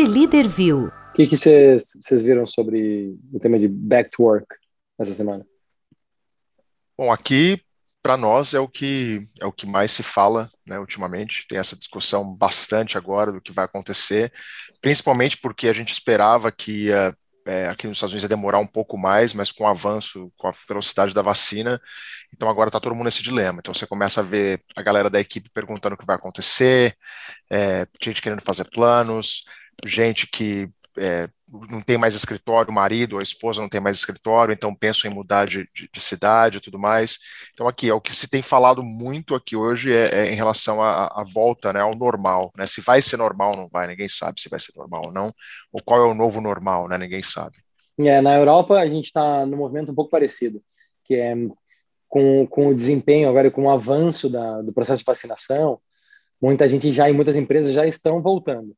[0.00, 0.86] The Leader View.
[0.86, 4.46] O que vocês viram sobre o tema de back to work
[4.98, 5.44] essa semana?
[6.96, 7.60] Bom, aqui
[8.02, 11.46] para nós é o que é o que mais se fala, né, ultimamente.
[11.46, 14.32] Tem essa discussão bastante agora do que vai acontecer,
[14.80, 17.14] principalmente porque a gente esperava que ia,
[17.46, 20.48] é, aqui nos Estados Unidos ia demorar um pouco mais, mas com o avanço, com
[20.48, 21.78] a velocidade da vacina,
[22.32, 23.58] então agora está todo mundo nesse dilema.
[23.58, 26.96] Então você começa a ver a galera da equipe perguntando o que vai acontecer,
[27.50, 29.44] é, gente querendo fazer planos,
[29.84, 33.96] gente que é, não tem mais escritório, o marido ou a esposa não tem mais
[33.96, 37.18] escritório, então pensam em mudar de, de, de cidade e tudo mais.
[37.52, 40.82] Então aqui, é o que se tem falado muito aqui hoje é, é em relação
[40.82, 42.66] à volta né, ao normal, né?
[42.66, 45.32] Se vai ser normal ou não vai, ninguém sabe se vai ser normal ou não,
[45.72, 46.98] ou qual é o novo normal, né?
[46.98, 47.58] Ninguém sabe.
[47.98, 50.62] É, na Europa a gente está num movimento um pouco parecido,
[51.04, 51.34] que é
[52.08, 55.78] com, com o desempenho agora, com o avanço da, do processo de vacinação,
[56.40, 58.74] muita gente já e muitas empresas já estão voltando.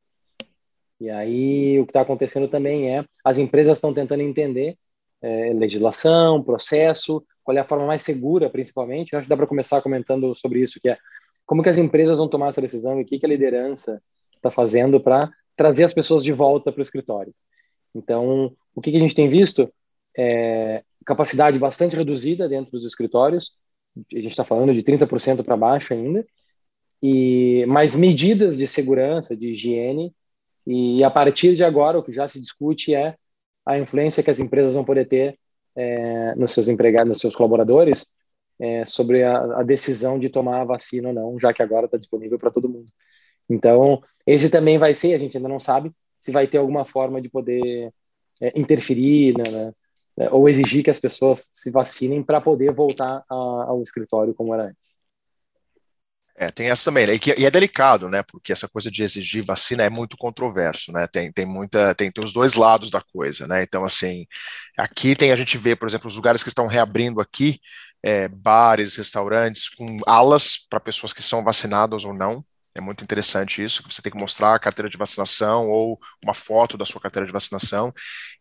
[1.02, 4.78] E aí o que está acontecendo também é as empresas estão tentando entender
[5.20, 9.12] é, legislação, processo, qual é a forma mais segura, principalmente.
[9.12, 10.96] Eu acho que dá para começar comentando sobre isso, que é
[11.44, 14.00] como que as empresas vão tomar essa decisão e o que, que a liderança
[14.36, 17.34] está fazendo para trazer as pessoas de volta para o escritório.
[17.92, 19.68] Então, o que, que a gente tem visto
[20.16, 23.54] é capacidade bastante reduzida dentro dos escritórios,
[23.96, 26.24] a gente está falando de 30% para baixo ainda,
[27.02, 30.14] e mais medidas de segurança, de higiene,
[30.66, 33.16] e a partir de agora, o que já se discute é
[33.66, 35.38] a influência que as empresas vão poder ter
[35.74, 38.06] é, nos seus empregados, nos seus colaboradores,
[38.58, 41.96] é, sobre a, a, decisão de tomar a vacina ou não, já que agora está
[41.96, 42.88] disponível para todo mundo.
[43.48, 47.20] Então, esse também vai ser, a gente ainda não sabe se vai ter alguma forma
[47.20, 47.92] de poder
[48.40, 49.72] é, interferir né,
[50.16, 54.54] né, ou exigir que as pessoas se vacinem para poder voltar a, ao escritório como
[54.54, 54.91] era antes.
[56.36, 57.14] É, tem essa também, né?
[57.14, 58.22] e, é delicado, né?
[58.22, 61.06] Porque essa coisa de exigir vacina é muito controverso, né?
[61.06, 63.62] Tem, tem muita, tem, tem os dois lados da coisa, né?
[63.62, 64.26] Então, assim,
[64.78, 67.60] aqui tem a gente vê, por exemplo, os lugares que estão reabrindo aqui,
[68.02, 72.44] é, bares, restaurantes com alas para pessoas que são vacinadas ou não.
[72.74, 76.32] É muito interessante isso, que você tem que mostrar a carteira de vacinação ou uma
[76.32, 77.92] foto da sua carteira de vacinação,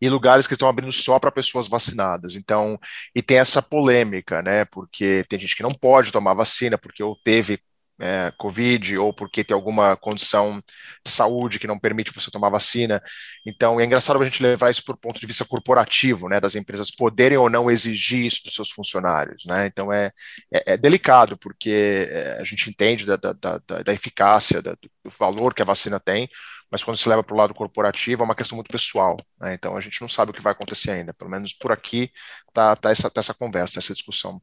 [0.01, 2.35] e lugares que estão abrindo só para pessoas vacinadas.
[2.37, 2.79] Então,
[3.13, 4.63] e tem essa polêmica, né?
[4.65, 7.59] Porque tem gente que não pode tomar vacina porque ou teve
[8.01, 10.61] é, Covid ou porque tem alguma condição
[11.05, 13.01] de saúde que não permite você tomar vacina.
[13.45, 16.89] Então, é engraçado a gente levar isso por ponto de vista corporativo, né, das empresas
[16.89, 19.67] poderem ou não exigir isso dos seus funcionários, né?
[19.67, 20.11] Então, é,
[20.51, 25.11] é, é delicado, porque é, a gente entende da, da, da, da eficácia, da, do
[25.19, 26.29] valor que a vacina tem,
[26.71, 29.53] mas quando se leva para o lado corporativo é uma questão muito pessoal, né?
[29.53, 31.13] Então, a gente não sabe o que vai acontecer ainda.
[31.13, 32.11] Pelo menos por aqui
[32.53, 34.41] tá, tá, essa, tá essa conversa, essa discussão.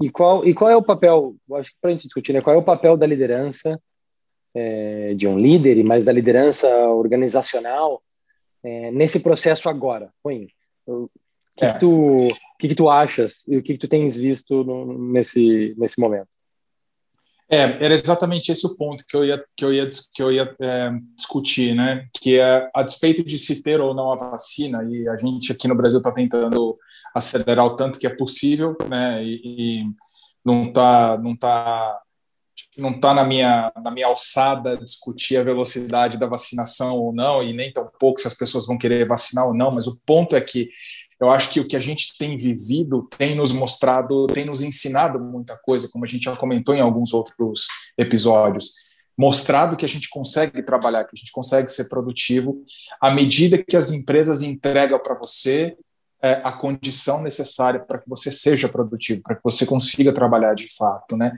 [0.00, 2.54] E qual, e qual é o papel, acho que para a gente discutir, né, qual
[2.54, 3.80] é o papel da liderança,
[4.54, 8.02] é, de um líder, e mais da liderança organizacional
[8.62, 10.12] é, nesse processo agora?
[10.22, 10.48] Põe,
[10.86, 11.08] o
[11.56, 11.72] que, é.
[11.72, 15.74] que, tu, que, que tu achas e o que, que tu tens visto no, nesse,
[15.78, 16.28] nesse momento?
[17.48, 20.52] É, era exatamente esse o ponto que eu ia, que eu ia, que eu ia
[20.60, 22.08] é, discutir, né?
[22.20, 25.68] Que é a despeito de se ter ou não a vacina, e a gente aqui
[25.68, 26.76] no Brasil está tentando
[27.14, 29.22] acelerar o tanto que é possível, né?
[29.24, 29.84] E, e
[30.44, 32.00] não está não tá,
[32.76, 37.52] não tá na minha, na minha alçada discutir a velocidade da vacinação ou não, e
[37.52, 40.40] nem tão pouco se as pessoas vão querer vacinar ou não, mas o ponto é
[40.40, 40.68] que
[41.18, 45.18] eu acho que o que a gente tem vivido tem nos mostrado, tem nos ensinado
[45.18, 47.66] muita coisa, como a gente já comentou em alguns outros
[47.96, 48.74] episódios.
[49.18, 52.62] Mostrado que a gente consegue trabalhar, que a gente consegue ser produtivo,
[53.00, 55.74] à medida que as empresas entregam para você
[56.20, 60.68] é, a condição necessária para que você seja produtivo, para que você consiga trabalhar de
[60.76, 61.32] fato, né?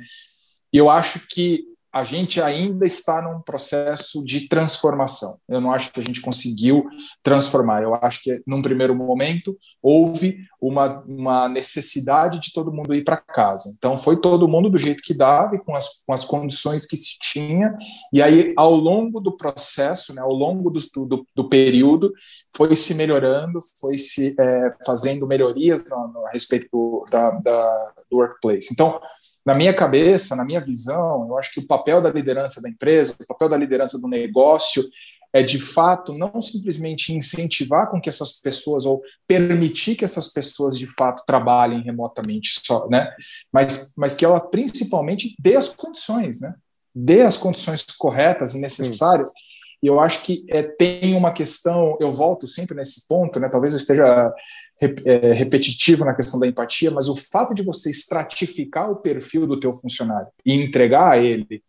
[0.72, 5.38] E eu acho que a gente ainda está num processo de transformação.
[5.48, 6.84] Eu não acho que a gente conseguiu
[7.22, 7.82] transformar.
[7.82, 13.16] Eu acho que, num primeiro momento, houve uma, uma necessidade de todo mundo ir para
[13.16, 13.72] casa.
[13.76, 16.96] Então, foi todo mundo do jeito que dava e com as, com as condições que
[16.96, 17.74] se tinha.
[18.12, 22.12] E aí, ao longo do processo, né, ao longo do, do, do período,
[22.54, 27.92] foi se melhorando, foi se é, fazendo melhorias no, no, a respeito do, da, da,
[28.10, 28.68] do workplace.
[28.72, 29.00] Então,
[29.44, 33.14] na minha cabeça, na minha visão, eu acho que o papel da liderança da empresa,
[33.20, 34.84] o papel da liderança do negócio
[35.32, 40.78] é de fato não simplesmente incentivar com que essas pessoas ou permitir que essas pessoas
[40.78, 43.12] de fato trabalhem remotamente só, né?
[43.52, 46.54] Mas, mas que ela principalmente dê as condições, né?
[46.94, 49.28] Dê as condições corretas e necessárias.
[49.28, 49.48] Sim.
[49.82, 53.48] E eu acho que é, tem uma questão, eu volto sempre nesse ponto, né?
[53.48, 54.32] Talvez eu esteja
[54.80, 59.58] é, repetitivo na questão da empatia, mas o fato de você estratificar o perfil do
[59.58, 61.62] teu funcionário e entregar a ele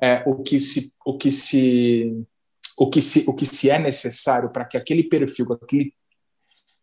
[0.00, 2.26] é, o que se o que se
[2.80, 5.94] o que se, o que se é necessário para que aquele perfil, que, aquele,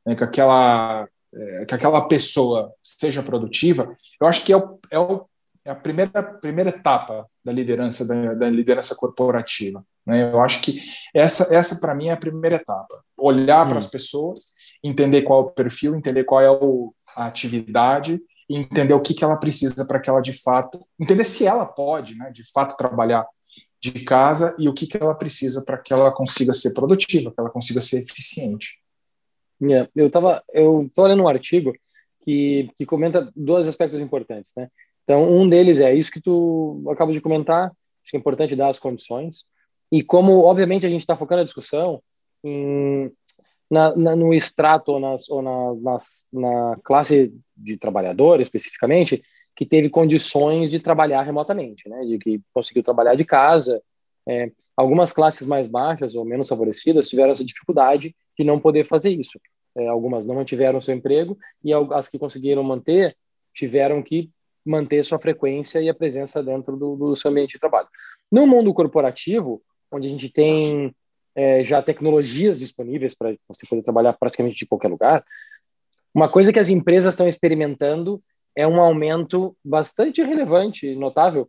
[0.05, 4.99] né, que, aquela, é, que aquela pessoa seja produtiva, eu acho que é, o, é,
[4.99, 5.25] o,
[5.65, 9.83] é a primeira, primeira etapa da liderança, da, da liderança corporativa.
[10.05, 10.31] Né?
[10.31, 10.79] Eu acho que
[11.15, 13.03] essa, essa para mim, é a primeira etapa.
[13.17, 13.69] Olhar hum.
[13.69, 14.53] para as pessoas,
[14.87, 19.23] entender qual é o perfil, entender qual é o, a atividade, entender o que, que
[19.23, 23.25] ela precisa para que ela de fato, entender se ela pode, né, de fato trabalhar
[23.79, 27.39] de casa e o que, que ela precisa para que ela consiga ser produtiva, que
[27.39, 28.79] ela consiga ser eficiente.
[29.61, 31.73] Yeah, eu estava eu tô lendo um artigo
[32.23, 34.69] que, que comenta dois aspectos importantes, né?
[35.03, 38.67] Então, um deles é isso que tu acaba de comentar, acho que é importante dar
[38.67, 39.45] as condições,
[39.91, 42.03] e como, obviamente, a gente está focando a discussão
[42.43, 43.09] em,
[43.69, 49.23] na, na, no extrato ou, nas, ou na, nas, na classe de trabalhador, especificamente,
[49.55, 52.01] que teve condições de trabalhar remotamente, né?
[52.01, 53.81] De que conseguiu trabalhar de casa.
[54.27, 59.09] É, algumas classes mais baixas ou menos favorecidas tiveram essa dificuldade de não poder fazer
[59.09, 59.39] isso.
[59.75, 63.15] É, algumas não mantiveram seu emprego e as que conseguiram manter
[63.53, 64.29] tiveram que
[64.63, 67.87] manter sua frequência e a presença dentro do, do seu ambiente de trabalho.
[68.31, 69.61] No mundo corporativo,
[69.91, 70.93] onde a gente tem
[71.37, 75.23] é, já tecnologias disponíveis para você poder trabalhar praticamente de qualquer lugar,
[76.11, 78.19] uma coisa que as empresas estão experimentando
[78.55, 81.47] é um aumento bastante relevante, notável,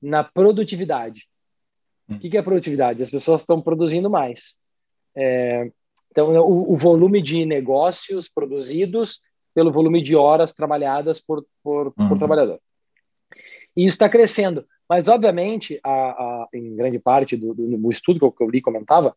[0.00, 1.26] na produtividade.
[2.06, 2.16] Hum.
[2.16, 3.02] O que é produtividade?
[3.02, 4.56] As pessoas estão produzindo mais.
[5.16, 5.72] É,
[6.10, 9.22] então, o, o, volume de negócios produzidos
[9.54, 12.08] pelo volume de horas trabalhadas por, por, uhum.
[12.10, 12.60] por trabalhador.
[13.74, 14.66] E isso está crescendo.
[14.90, 18.50] Mas, obviamente, a, a, em grande parte do, do, do estudo que eu, que eu
[18.50, 19.16] li comentava,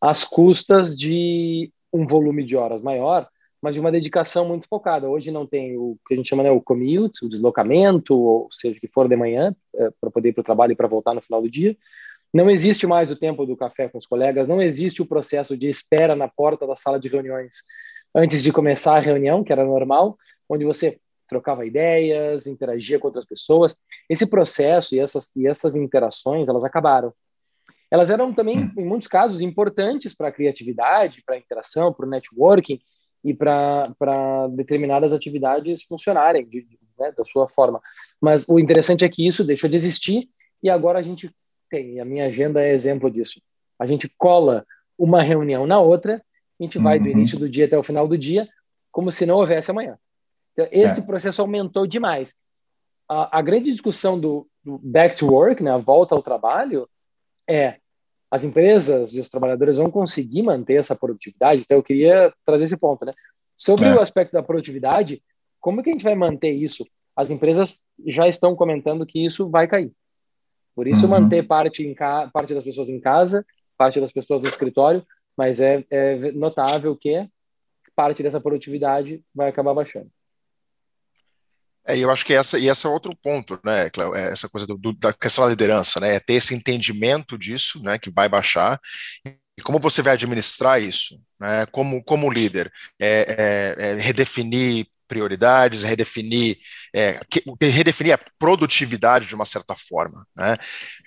[0.00, 3.28] as custas de um volume de horas maior
[3.62, 5.08] mas de uma dedicação muito focada.
[5.08, 8.80] Hoje não tem o que a gente chama né, o commute, o deslocamento, ou seja,
[8.80, 11.22] que for de manhã, é, para poder ir para o trabalho e para voltar no
[11.22, 11.76] final do dia.
[12.34, 15.68] Não existe mais o tempo do café com os colegas, não existe o processo de
[15.68, 17.62] espera na porta da sala de reuniões
[18.14, 20.18] antes de começar a reunião, que era normal,
[20.48, 20.98] onde você
[21.32, 23.76] trocava ideias, interagia com outras pessoas.
[24.08, 27.12] Esse processo e essas, e essas interações, elas acabaram.
[27.90, 28.72] Elas eram também, hum.
[28.78, 32.80] em muitos casos, importantes para a criatividade, para a interação, para o networking,
[33.24, 36.66] e para determinadas atividades funcionarem de,
[36.98, 37.80] né, da sua forma.
[38.20, 40.28] Mas o interessante é que isso deixou de existir
[40.62, 41.30] e agora a gente
[41.70, 43.40] tem, a minha agenda é exemplo disso.
[43.78, 44.66] A gente cola
[44.98, 46.22] uma reunião na outra,
[46.60, 47.12] a gente vai do uhum.
[47.12, 48.48] início do dia até o final do dia,
[48.90, 49.96] como se não houvesse amanhã.
[50.52, 51.02] Então, esse é.
[51.02, 52.34] processo aumentou demais.
[53.08, 56.88] A, a grande discussão do, do, back to work, né, a volta ao trabalho,
[57.48, 57.76] é
[58.30, 61.62] as empresas e os trabalhadores vão conseguir manter essa produtividade.
[61.62, 63.12] Então, eu queria trazer esse ponto, né?
[63.54, 63.94] Sobre é.
[63.94, 65.22] o aspecto da produtividade,
[65.60, 66.86] como que a gente vai manter isso?
[67.14, 69.92] As empresas já estão comentando que isso vai cair.
[70.74, 71.10] Por isso, uhum.
[71.10, 73.44] manter parte, em parte das pessoas em casa,
[73.76, 75.06] parte das pessoas no escritório,
[75.36, 77.28] mas é, é notável que
[77.94, 80.10] parte dessa produtividade vai acabar baixando.
[81.86, 84.66] É, eu acho que essa, e esse é outro ponto, né, Cléo, é essa coisa
[84.66, 88.28] do, do, da questão da liderança, né, é ter esse entendimento disso, né, que vai
[88.28, 88.80] baixar,
[89.26, 95.82] e como você vai administrar isso, né, como, como líder, é, é, é redefinir prioridades,
[95.82, 96.58] redefinir,
[96.94, 100.56] é, que, redefinir a produtividade de uma certa forma, né,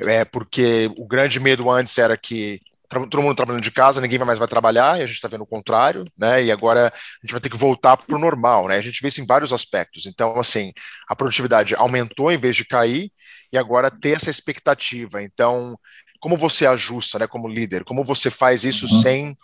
[0.01, 4.39] é, porque o grande medo antes era que todo mundo trabalhando de casa, ninguém mais
[4.39, 6.43] vai trabalhar, e a gente está vendo o contrário, né?
[6.43, 8.77] E agora a gente vai ter que voltar para o normal, né?
[8.77, 10.05] A gente vê isso em vários aspectos.
[10.05, 10.71] Então, assim,
[11.07, 13.11] a produtividade aumentou em vez de cair,
[13.51, 15.21] e agora ter essa expectativa.
[15.23, 15.77] Então,
[16.19, 17.83] como você ajusta, né, como líder?
[17.83, 19.01] Como você faz isso uhum.
[19.01, 19.37] sem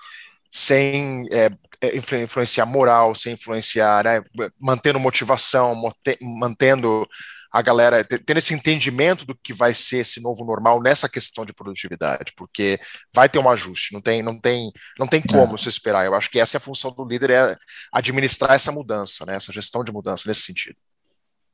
[0.53, 4.21] sem é, é influenciar moral, sem influenciar, né,
[4.59, 5.73] mantendo motivação,
[6.21, 7.07] mantendo
[7.51, 11.53] a galera tendo esse entendimento do que vai ser esse novo normal nessa questão de
[11.53, 12.79] produtividade, porque
[13.13, 15.57] vai ter um ajuste, não tem, não tem, não tem como é.
[15.57, 16.05] se esperar.
[16.05, 17.57] Eu acho que essa é a função do líder, é
[17.91, 20.77] administrar essa mudança, né, essa gestão de mudança nesse sentido.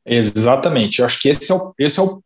[0.06, 1.00] Exatamente.
[1.00, 2.24] Eu acho que esse é o, esse é o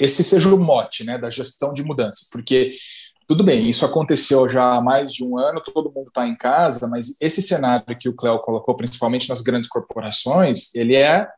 [0.00, 2.72] esse seja o mote, né, da gestão de mudança, porque
[3.28, 6.88] tudo bem, isso aconteceu já há mais de um ano, todo mundo está em casa,
[6.88, 11.28] mas esse cenário que o Cléo colocou, principalmente nas grandes corporações, ele é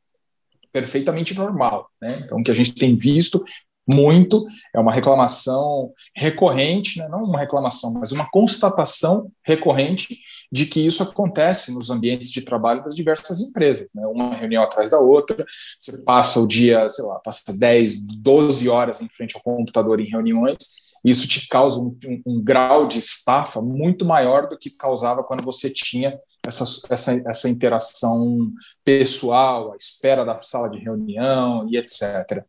[0.73, 1.91] perfeitamente normal.
[2.01, 2.21] Né?
[2.25, 3.45] Então, o que a gente tem visto
[3.93, 4.45] muito
[4.75, 7.09] é uma reclamação recorrente, né?
[7.09, 10.19] não uma reclamação, mas uma constatação recorrente
[10.53, 14.07] de que isso acontece nos ambientes de trabalho das diversas empresas, né?
[14.07, 15.45] uma reunião atrás da outra,
[15.81, 20.09] você passa o dia, sei lá, passa 10, 12 horas em frente ao computador em
[20.09, 25.25] reuniões, isso te causa um, um, um, grau de estafa muito maior do que causava
[25.25, 28.53] quando você tinha essa, essa, essa interação
[28.85, 32.45] pessoal, a espera da sala de reunião e etc.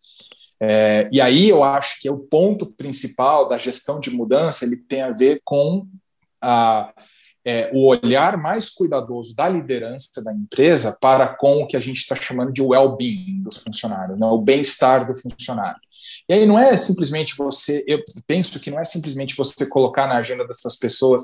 [0.64, 4.78] É, e aí eu acho que é o ponto principal da gestão de mudança, ele
[4.78, 5.88] tem a ver com
[6.40, 6.94] a,
[7.44, 11.98] é, o olhar mais cuidadoso da liderança da empresa para com o que a gente
[11.98, 15.80] está chamando de well-being dos funcionários, né, o bem-estar do funcionário.
[16.30, 20.18] E aí não é simplesmente você, eu penso que não é simplesmente você colocar na
[20.18, 21.24] agenda dessas pessoas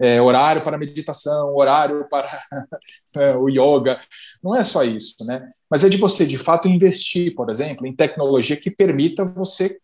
[0.00, 2.28] é, horário para meditação, horário para
[3.16, 4.00] é, o yoga,
[4.42, 5.50] não é só isso, né?
[5.70, 9.78] Mas é de você, de fato, investir, por exemplo, em tecnologia que permita você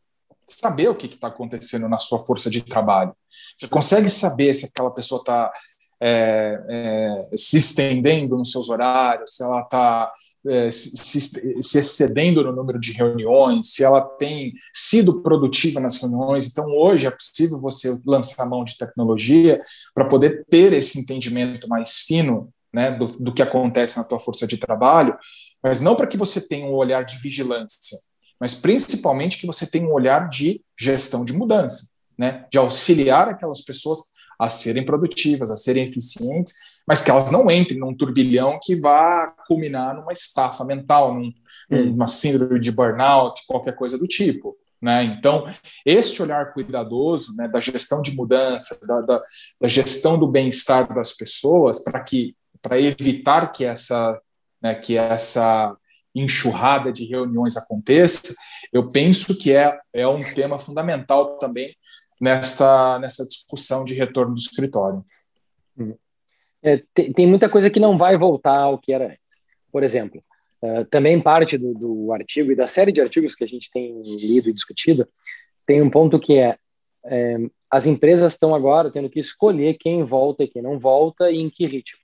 [0.47, 3.15] saber o que está acontecendo na sua força de trabalho.
[3.57, 5.51] Você consegue saber se aquela pessoa está
[6.01, 10.13] é, é, se estendendo nos seus horários, se ela está
[10.73, 16.51] se, se, excedendo no número de reuniões, se ela tem sido produtiva nas reuniões.
[16.51, 19.63] Então, hoje é possível você lançar mão de tecnologia
[19.95, 24.47] para poder ter esse entendimento mais fino né, do, do que acontece na tua força
[24.47, 25.17] de trabalho,
[25.63, 27.97] mas não para que você tenha um olhar de vigilância,
[28.41, 33.63] mas principalmente que você tenha um olhar de gestão de mudança, né, de auxiliar aquelas
[33.63, 34.01] pessoas
[34.39, 36.55] a serem produtivas, a serem eficientes,
[36.87, 41.33] mas que elas não entrem num turbilhão que vá culminar numa estafa mental, num,
[41.71, 41.87] hum.
[41.87, 44.57] numa síndrome de burnout, qualquer coisa do tipo.
[44.81, 45.05] Né?
[45.05, 45.47] Então,
[45.87, 49.23] este olhar cuidadoso né, da gestão de mudança, da, da,
[49.61, 54.21] da gestão do bem-estar das pessoas, para que para evitar que essa,
[54.63, 55.77] né, que essa
[56.15, 58.35] enxurrada de reuniões aconteça,
[58.73, 61.77] eu penso que é, é um tema fundamental também
[62.21, 65.05] nesta, nessa discussão de retorno do escritório.
[66.63, 69.43] É, tem, tem, muita coisa que não vai voltar ao que era antes.
[69.71, 70.23] Por exemplo,
[70.63, 74.01] uh, também parte do, do, artigo e da série de artigos que a gente tem
[74.03, 75.09] lido e discutido,
[75.67, 76.57] tem um ponto que é,
[77.05, 77.37] é
[77.71, 81.49] as empresas estão agora tendo que escolher quem volta e quem não volta e em
[81.49, 81.99] que ritmo.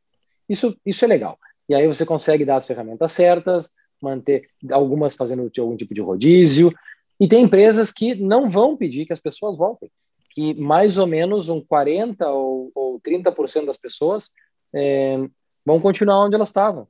[0.48, 1.38] Isso, isso é legal.
[1.68, 6.72] E aí você consegue dar as ferramentas certas, manter algumas fazendo algum tipo de rodízio,
[7.20, 9.90] e tem empresas que não vão pedir que as pessoas voltem
[10.38, 14.30] que mais ou menos um 40% ou, ou 30% das pessoas
[14.74, 15.16] é,
[15.64, 16.86] vão continuar onde elas estavam.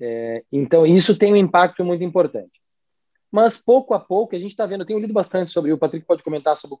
[0.00, 2.60] É, então, isso tem um impacto muito importante.
[3.30, 6.04] Mas, pouco a pouco, a gente está vendo, eu tenho lido bastante sobre, o Patrick
[6.04, 6.76] pode comentar sobre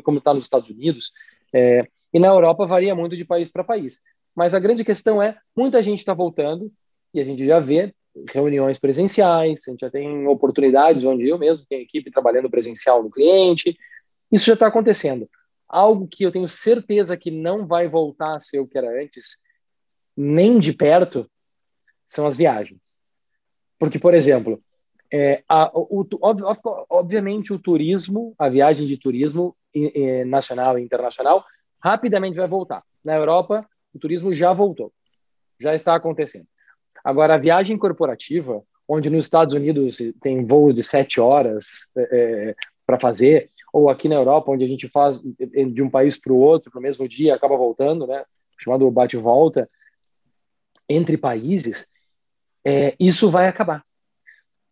[0.00, 1.12] como está tá nos Estados Unidos,
[1.52, 4.00] é, e na Europa varia muito de país para país.
[4.34, 6.70] Mas a grande questão é, muita gente está voltando,
[7.12, 7.92] e a gente já vê
[8.32, 13.10] reuniões presenciais, a gente já tem oportunidades onde eu mesmo tenho equipe trabalhando presencial no
[13.10, 13.76] cliente,
[14.30, 15.28] isso já está acontecendo.
[15.68, 19.36] Algo que eu tenho certeza que não vai voltar a ser o que era antes,
[20.20, 21.30] nem de perto,
[22.08, 22.80] são as viagens.
[23.78, 24.60] Porque, por exemplo,
[25.12, 29.56] é, a, o, o, obviamente o turismo, a viagem de turismo
[30.26, 31.44] nacional e internacional,
[31.80, 32.82] rapidamente vai voltar.
[33.04, 34.92] Na Europa, o turismo já voltou,
[35.60, 36.48] já está acontecendo.
[37.04, 42.02] Agora, a viagem corporativa, onde nos Estados Unidos tem voos de sete horas é,
[42.50, 46.32] é para fazer, ou aqui na Europa, onde a gente faz de um país para
[46.32, 48.24] o outro, no mesmo dia, acaba voltando, né?
[48.58, 49.70] chamado bate-volta,
[50.88, 51.86] entre países,
[52.64, 53.84] é, isso vai acabar.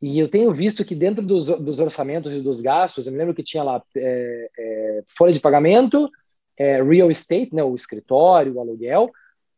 [0.01, 3.35] E eu tenho visto que dentro dos, dos, orçamentos e dos gastos, eu me lembro
[3.35, 6.11] que tinha lá é, é, folha de pagamento,
[6.57, 9.11] é, real estate, né, o escritório, o aluguel,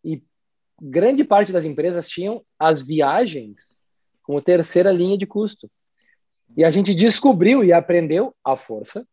[0.04, 0.22] e
[0.80, 3.80] grande parte das empresas tinham as viagens
[4.22, 5.70] como terceira linha de custo.
[6.56, 9.06] E a gente descobriu e aprendeu à força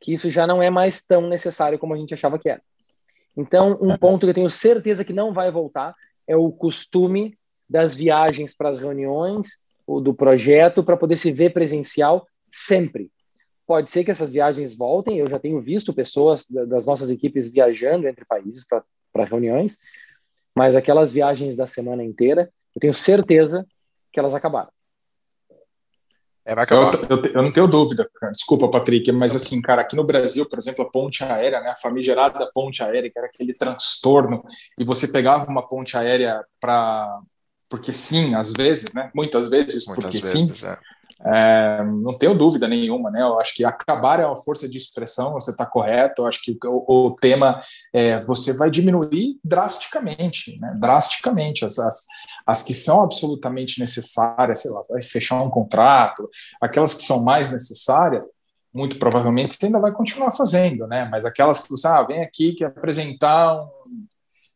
[0.00, 2.62] que isso já não é mais tão necessário como a gente achava que era.
[3.36, 5.94] Então, um ponto que eu tenho certeza que não vai voltar
[6.26, 7.36] é o costume
[7.68, 13.10] das viagens para as reuniões ou do projeto para poder se ver presencial sempre.
[13.66, 18.06] Pode ser que essas viagens voltem, eu já tenho visto pessoas das nossas equipes viajando
[18.06, 19.78] entre países para reuniões,
[20.54, 23.66] mas aquelas viagens da semana inteira, eu tenho certeza
[24.12, 24.70] que elas acabaram.
[26.46, 26.94] É, vai acabar.
[27.08, 28.32] Eu, eu, eu, não tenho dúvida, cara.
[28.32, 31.74] desculpa, Patrick, mas assim, cara, aqui no Brasil, por exemplo, a ponte aérea, né, a
[31.74, 34.44] famigerada ponte aérea, que era aquele transtorno,
[34.78, 37.20] e você pegava uma ponte aérea para.
[37.68, 39.10] Porque sim, às vezes, né?
[39.14, 40.66] Muitas vezes, Muitas porque vezes, sim.
[40.66, 40.78] É.
[41.26, 43.22] É, não tenho dúvida nenhuma, né?
[43.22, 46.22] Eu acho que acabar é uma força de expressão, você está correto.
[46.22, 47.62] Eu acho que o, o, tema
[47.94, 50.76] é você vai diminuir drasticamente, né?
[50.78, 51.64] Drasticamente.
[51.64, 52.06] As, as,
[52.46, 56.28] as que são absolutamente necessárias, sei lá, vai fechar um contrato,
[56.60, 58.26] aquelas que são mais necessárias,
[58.72, 61.04] muito provavelmente você ainda vai continuar fazendo, né?
[61.04, 63.68] Mas aquelas que você, ah, vem aqui que apresentar um,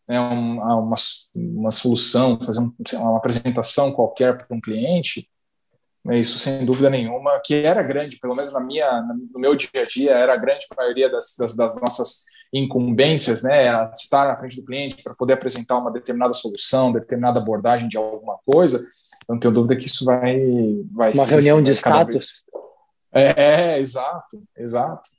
[0.08, 0.96] né, uma, uma,
[1.34, 5.30] uma solução, fazer um, lá, uma apresentação qualquer para um cliente,
[6.04, 9.02] né, isso sem dúvida nenhuma, que era grande, pelo menos na minha,
[9.32, 13.66] no meu dia a dia, era a grande maioria das, das, das nossas incumbências, né,
[13.66, 17.96] era estar na frente do cliente para poder apresentar uma determinada solução, determinada abordagem de
[17.96, 18.78] alguma coisa,
[19.28, 20.40] eu não tenho dúvida que isso vai...
[20.92, 22.42] vai uma reunião de status?
[23.12, 25.10] É, é exato, exato.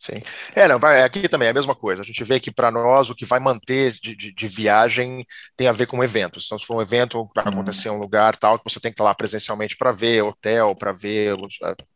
[0.00, 0.22] Sim.
[0.54, 2.02] É, não, vai, aqui também é a mesma coisa.
[2.02, 5.66] A gente vê que para nós o que vai manter de, de, de, viagem tem
[5.66, 6.46] a ver com eventos.
[6.46, 7.52] Então, se for um evento vai uhum.
[7.52, 10.76] acontecer em um lugar tal, que você tem que estar lá presencialmente para ver hotel,
[10.76, 11.48] para ver o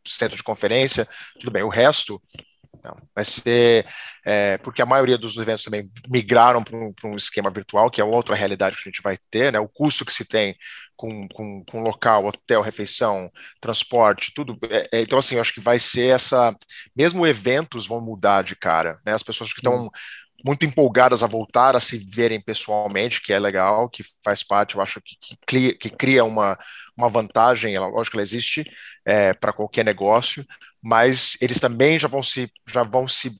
[0.05, 1.07] centro de conferência,
[1.39, 1.63] tudo bem.
[1.63, 2.21] O resto
[2.83, 3.87] não, vai ser
[4.25, 8.03] é, porque a maioria dos eventos também migraram para um, um, esquema virtual, que é
[8.03, 9.59] outra realidade que a gente vai ter, né?
[9.59, 10.55] O custo que se tem
[10.95, 14.57] com, com, com local, hotel, refeição, transporte, tudo.
[14.69, 16.55] É, é, então, assim, eu acho que vai ser essa.
[16.95, 19.13] Mesmo eventos vão mudar de cara, né?
[19.13, 19.89] As pessoas que estão
[20.43, 24.81] muito empolgadas a voltar a se verem pessoalmente, que é legal, que faz parte, eu
[24.81, 26.57] acho que, que, cria, que cria uma,
[26.97, 28.69] uma vantagem, ela, lógico que ela existe
[29.05, 30.45] é, para qualquer negócio,
[30.81, 33.31] mas eles também já vão se, já vão se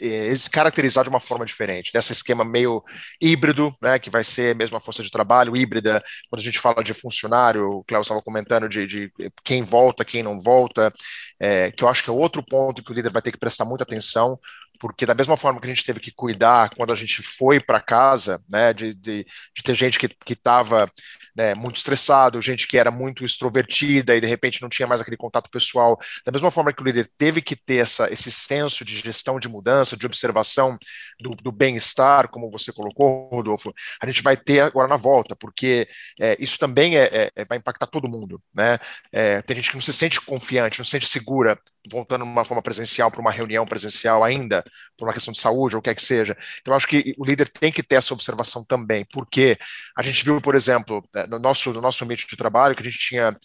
[0.00, 2.82] é, caracterizar de uma forma diferente, desse esquema meio
[3.20, 6.82] híbrido, né, que vai ser mesmo a força de trabalho híbrida, quando a gente fala
[6.82, 9.12] de funcionário, o Cléo estava comentando de, de,
[9.44, 10.92] quem volta, quem não volta,
[11.38, 13.64] é, que eu acho que é outro ponto que o líder vai ter que prestar
[13.64, 14.38] muita atenção,
[14.80, 17.80] porque da mesma forma que a gente teve que cuidar quando a gente foi para
[17.80, 20.90] casa, né, de, de, de, ter gente que estava
[21.36, 25.18] né, muito estressado, gente que era muito extrovertida e de repente não tinha mais aquele
[25.18, 28.98] contato pessoal, da mesma forma que o líder teve que ter essa, esse senso de
[28.98, 30.78] gestão de mudança, de observação
[31.20, 35.86] do, do bem-estar, como você colocou, Rodolfo, a gente vai ter agora na volta, porque
[36.18, 38.78] é, isso também é, é, é vai impactar todo mundo, né?
[39.12, 41.58] É, tem gente que não se sente confiante, não se sente segura
[41.88, 44.64] voltando de uma forma presencial para uma reunião presencial ainda,
[44.96, 46.36] por uma questão de saúde ou o que é que seja.
[46.60, 49.58] Então, acho que o líder tem que ter essa observação também, porque
[49.96, 52.84] a gente viu, por exemplo, é, no nosso, no nosso ambiente de trabalho, que a
[52.84, 53.36] gente tinha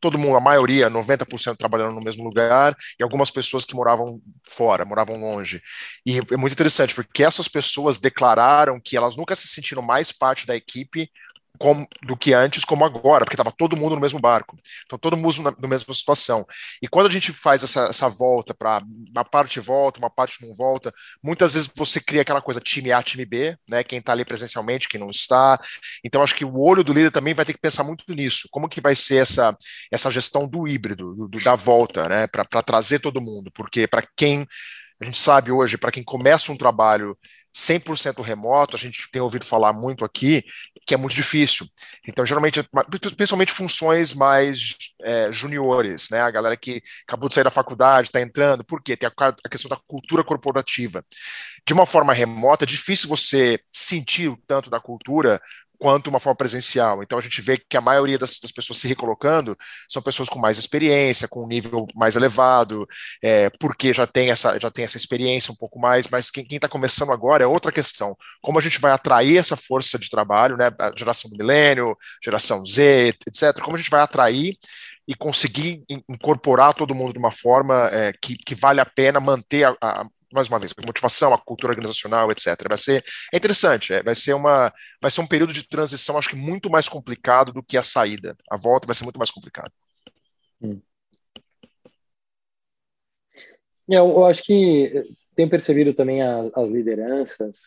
[0.00, 4.84] todo mundo, a maioria, 90% trabalhando no mesmo lugar, e algumas pessoas que moravam fora,
[4.84, 5.62] moravam longe.
[6.04, 10.46] E é muito interessante, porque essas pessoas declararam que elas nunca se sentiram mais parte
[10.46, 11.10] da equipe
[11.58, 14.56] como, do que antes, como agora, porque estava todo mundo no mesmo barco.
[14.84, 16.44] Então, todo mundo na, na mesma situação.
[16.82, 20.54] E quando a gente faz essa, essa volta para uma parte volta, uma parte não
[20.54, 20.92] volta,
[21.22, 23.84] muitas vezes você cria aquela coisa time A, time B, né?
[23.84, 25.60] Quem está ali presencialmente, quem não está.
[26.04, 28.48] Então, acho que o olho do líder também vai ter que pensar muito nisso.
[28.50, 29.56] Como que vai ser essa,
[29.90, 32.26] essa gestão do híbrido, do, do da volta, né?
[32.26, 33.50] Para trazer todo mundo.
[33.52, 34.46] Porque para quem
[35.00, 37.16] a gente sabe hoje, para quem começa um trabalho
[37.54, 40.44] 100% remoto, a gente tem ouvido falar muito aqui,
[40.84, 41.66] que é muito difícil.
[42.06, 42.68] Então, geralmente,
[43.16, 46.20] principalmente funções mais é, juniores, né?
[46.20, 48.96] A galera que acabou de sair da faculdade, está entrando, por quê?
[48.96, 51.04] Tem a, a, questão da cultura corporativa.
[51.66, 55.40] De uma forma remota, é difícil você sentir o tanto da cultura
[55.78, 57.02] quanto uma forma presencial.
[57.02, 59.56] Então a gente vê que a maioria das, das pessoas se recolocando
[59.88, 62.86] são pessoas com mais experiência, com um nível mais elevado,
[63.22, 66.08] é, porque já tem essa já tem essa experiência um pouco mais.
[66.08, 68.16] Mas quem está começando agora é outra questão.
[68.42, 70.70] Como a gente vai atrair essa força de trabalho, né?
[70.78, 73.60] A geração do milênio, geração Z, etc.
[73.62, 74.56] Como a gente vai atrair
[75.06, 79.64] e conseguir incorporar todo mundo de uma forma é, que, que vale a pena manter
[79.64, 82.46] a, a, mais uma vez, motivação, a cultura organizacional, etc.
[82.68, 86.30] Vai ser é interessante, é, vai ser uma vai ser um período de transição, acho
[86.30, 88.36] que muito mais complicado do que a saída.
[88.50, 89.72] A volta vai ser muito mais complicada.
[90.60, 90.80] Hum.
[93.90, 95.04] É, eu, eu, acho que
[95.36, 97.58] tenho percebido também as, as, lideranças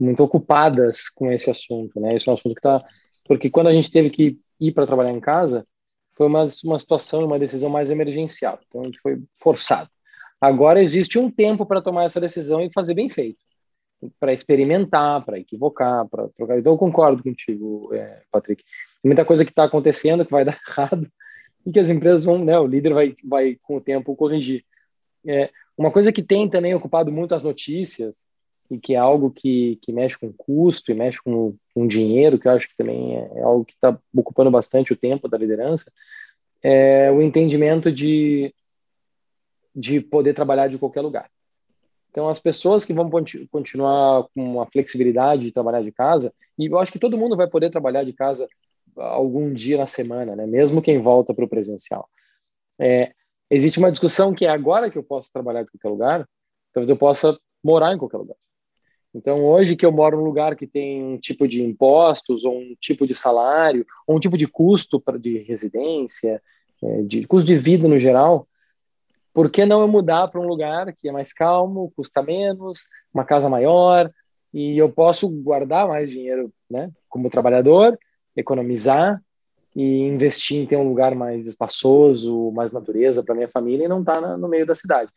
[0.00, 2.14] muito ocupadas com esse assunto, né?
[2.14, 2.82] Esse é um assunto que está
[3.26, 5.66] porque quando a gente teve que ir para trabalhar em casa
[6.16, 8.58] foi uma, uma situação, uma decisão mais emergencial.
[8.66, 9.90] Então a gente foi forçado.
[10.40, 13.38] Agora existe um tempo para tomar essa decisão e fazer bem feito,
[14.20, 16.58] para experimentar, para equivocar, para trocar.
[16.58, 18.62] Então eu concordo contigo, é, Patrick.
[19.04, 21.10] Muita coisa que está acontecendo que vai dar errado
[21.66, 22.58] e que as empresas vão, né?
[22.58, 24.64] O líder vai, vai com o tempo corrigir.
[25.26, 28.26] É, uma coisa que tem também ocupado muito as notícias
[28.70, 32.46] e que é algo que, que mexe com custo e mexe com, com dinheiro, que
[32.46, 35.90] eu acho que também é, é algo que está ocupando bastante o tempo da liderança,
[36.62, 38.52] é o entendimento de
[39.78, 41.30] de poder trabalhar de qualquer lugar.
[42.10, 43.08] Então, as pessoas que vão
[43.50, 47.46] continuar com a flexibilidade de trabalhar de casa, e eu acho que todo mundo vai
[47.46, 48.48] poder trabalhar de casa
[48.96, 50.46] algum dia na semana, né?
[50.46, 52.08] mesmo quem volta para o presencial.
[52.80, 53.12] É,
[53.48, 56.28] existe uma discussão que é agora que eu posso trabalhar de qualquer lugar,
[56.72, 58.36] talvez eu possa morar em qualquer lugar.
[59.14, 62.74] Então, hoje que eu moro num lugar que tem um tipo de impostos, ou um
[62.80, 66.42] tipo de salário, ou um tipo de custo de residência,
[66.82, 68.46] é, de custo de vida no geral,
[69.38, 73.24] por que não eu mudar para um lugar que é mais calmo, custa menos, uma
[73.24, 74.10] casa maior,
[74.52, 77.96] e eu posso guardar mais dinheiro, né, como trabalhador,
[78.34, 79.22] economizar
[79.76, 84.00] e investir em ter um lugar mais espaçoso, mais natureza para minha família e não
[84.00, 85.08] estar tá no meio da cidade.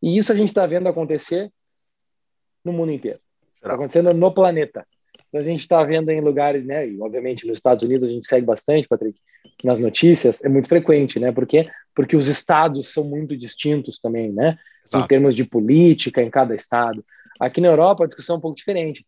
[0.00, 1.50] E isso a gente está vendo acontecer
[2.64, 3.18] no mundo inteiro.
[3.56, 4.86] Está acontecendo no planeta.
[5.36, 6.88] Então a gente está vendo em lugares, né?
[6.88, 9.20] E obviamente nos Estados Unidos a gente segue bastante, Patrick,
[9.62, 11.30] nas notícias, é muito frequente, né?
[11.30, 11.68] Por quê?
[11.94, 14.58] Porque os estados são muito distintos também, né?
[14.86, 15.04] Exato.
[15.04, 17.04] Em termos de política em cada estado.
[17.38, 19.06] Aqui na Europa a discussão é um pouco diferente,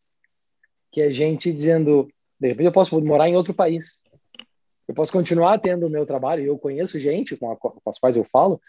[0.93, 4.03] que é gente dizendo, de repente eu posso morar em outro país.
[4.87, 8.19] Eu posso continuar tendo o meu trabalho, eu conheço gente com, a, com as quais
[8.19, 8.61] eu falo,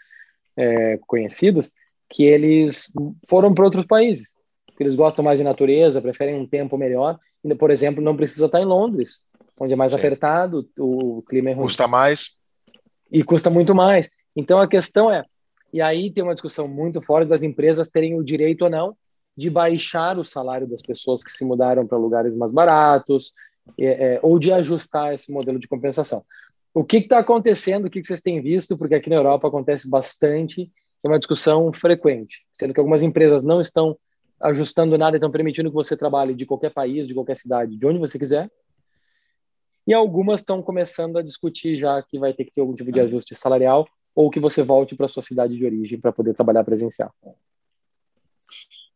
[0.56, 1.70] é, conhecidos,
[2.08, 2.90] que eles
[3.28, 4.28] foram para outros países,
[4.80, 7.18] que eles gostam mais de natureza, preferem um tempo melhor.
[7.44, 9.22] E, por exemplo, não precisa estar em Londres,
[9.58, 9.98] onde é mais Sim.
[9.98, 11.64] apertado, o clima é ruim.
[11.64, 12.30] Custa mais.
[13.12, 14.08] E custa muito mais.
[14.34, 15.22] Então a questão é,
[15.70, 18.96] e aí tem uma discussão muito forte das empresas terem o direito ou não
[19.36, 23.34] de baixar o salário das pessoas que se mudaram para lugares mais baratos,
[23.78, 26.24] é, é, ou de ajustar esse modelo de compensação.
[26.72, 27.84] O que está acontecendo?
[27.84, 28.78] O que, que vocês têm visto?
[28.78, 30.72] Porque aqui na Europa acontece bastante,
[31.04, 33.94] é uma discussão frequente, sendo que algumas empresas não estão
[34.40, 37.98] ajustando nada, estão permitindo que você trabalhe de qualquer país, de qualquer cidade, de onde
[37.98, 38.50] você quiser.
[39.86, 43.00] E algumas estão começando a discutir já que vai ter que ter algum tipo de
[43.00, 47.12] ajuste salarial ou que você volte para sua cidade de origem para poder trabalhar presencial.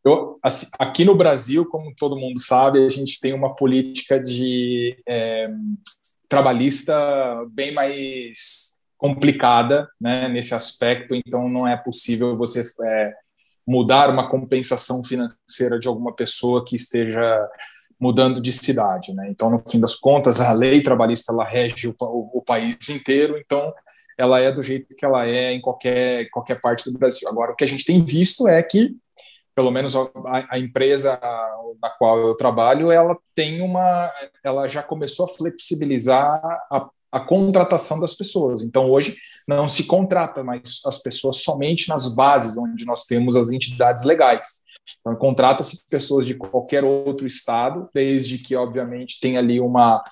[0.04, 4.96] Eu, assim, aqui no Brasil, como todo mundo sabe, a gente tem uma política de
[5.08, 5.48] é,
[6.28, 6.94] trabalhista
[7.50, 13.14] bem mais complicada né, nesse aspecto, então não é possível você é,
[13.66, 17.48] mudar uma compensação financeira de alguma pessoa que esteja
[17.98, 19.14] mudando de cidade.
[19.14, 19.28] Né?
[19.30, 23.38] Então, no fim das contas, a lei trabalhista ela rege o, o, o país inteiro,
[23.38, 23.72] então
[24.18, 27.28] ela é do jeito que ela é em qualquer, qualquer parte do Brasil.
[27.28, 28.96] Agora, o que a gente tem visto é que
[29.54, 30.10] pelo menos a,
[30.50, 31.18] a, empresa
[31.80, 34.12] na qual eu trabalho, ela tem uma,
[34.44, 38.64] ela já começou a flexibilizar a, a contratação das pessoas.
[38.64, 43.52] Então hoje não se contrata mais as pessoas somente nas bases onde nós temos as
[43.52, 44.64] entidades legais.
[45.00, 50.02] Então contrata-se pessoas de qualquer outro estado, desde que obviamente tenha ali uma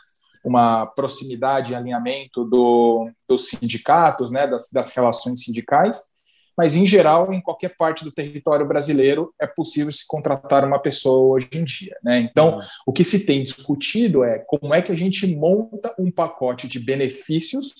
[0.45, 6.01] uma proximidade e alinhamento do, dos sindicatos, né, das, das relações sindicais,
[6.57, 11.35] mas em geral, em qualquer parte do território brasileiro é possível se contratar uma pessoa
[11.35, 11.97] hoje em dia.
[12.03, 12.21] Né?
[12.21, 12.63] Então, uhum.
[12.87, 16.79] o que se tem discutido é como é que a gente monta um pacote de
[16.79, 17.75] benefícios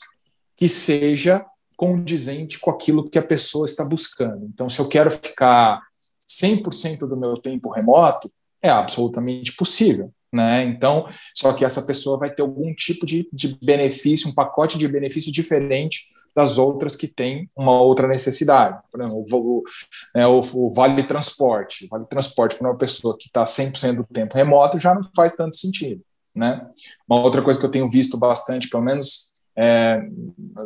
[0.57, 1.45] que seja
[1.77, 4.47] condizente com aquilo que a pessoa está buscando.
[4.47, 5.81] Então, se eu quero ficar
[6.29, 8.31] 100% do meu tempo remoto,
[8.63, 10.13] é absolutamente possível.
[10.33, 10.65] Né?
[10.65, 14.89] Então, só que essa pessoa vai ter algum tipo de, de benefício, um pacote de
[14.89, 16.01] benefício diferente
[16.35, 18.81] das outras que têm uma outra necessidade.
[18.91, 19.63] Por exemplo, o,
[20.17, 21.85] é, o, o vale transporte.
[21.85, 25.37] O vale transporte para uma pessoa que está 100% do tempo remoto já não faz
[25.37, 26.01] tanto sentido.
[26.35, 26.67] Né?
[27.07, 30.03] Uma outra coisa que eu tenho visto bastante, pelo menos é,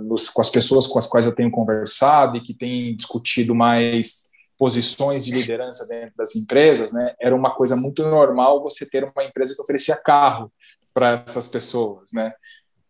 [0.03, 4.27] nos, com as pessoas com as quais eu tenho conversado e que têm discutido mais
[4.59, 9.25] posições de liderança dentro das empresas, né, era uma coisa muito normal você ter uma
[9.25, 10.53] empresa que oferecia carro
[10.95, 12.33] para essas pessoas, né?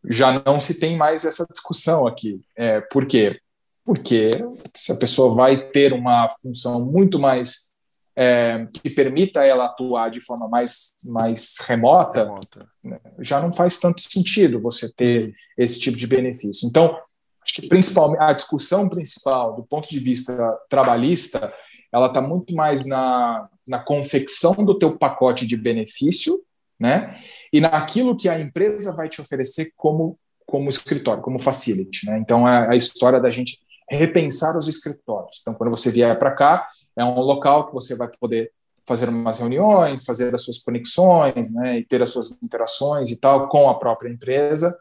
[0.08, 2.40] Já não se tem mais essa discussão aqui.
[2.56, 3.36] É, por quê?
[3.84, 4.30] Porque
[4.74, 7.72] se a pessoa vai ter uma função muito mais
[8.16, 12.68] é, que permita ela atuar de forma mais, mais remota, remota.
[12.82, 16.66] Né, já não faz tanto sentido você ter esse tipo de benefício.
[16.66, 16.98] Então,
[17.46, 21.54] acho que principalmente a discussão principal do ponto de vista trabalhista,
[21.92, 26.34] ela está muito mais na, na confecção do teu pacote de benefício,
[26.78, 27.14] né?
[27.52, 32.18] E naquilo que a empresa vai te oferecer como como escritório, como facility, né?
[32.18, 33.58] Então é a história da gente
[33.90, 35.38] repensar os escritórios.
[35.40, 38.52] Então quando você vier para cá, é um local que você vai poder
[38.86, 43.48] fazer umas reuniões, fazer as suas conexões, né, e ter as suas interações e tal
[43.48, 44.78] com a própria empresa.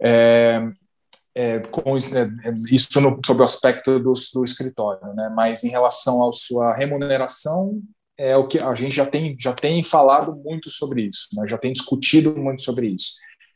[0.00, 0.60] É,
[1.38, 5.32] é, com é, isso no, sobre o aspecto do, do escritório, né?
[5.36, 7.80] Mas em relação à sua remuneração,
[8.18, 11.46] é o que a gente já tem já tem falado muito sobre isso, né?
[11.46, 13.12] já tem discutido muito sobre isso.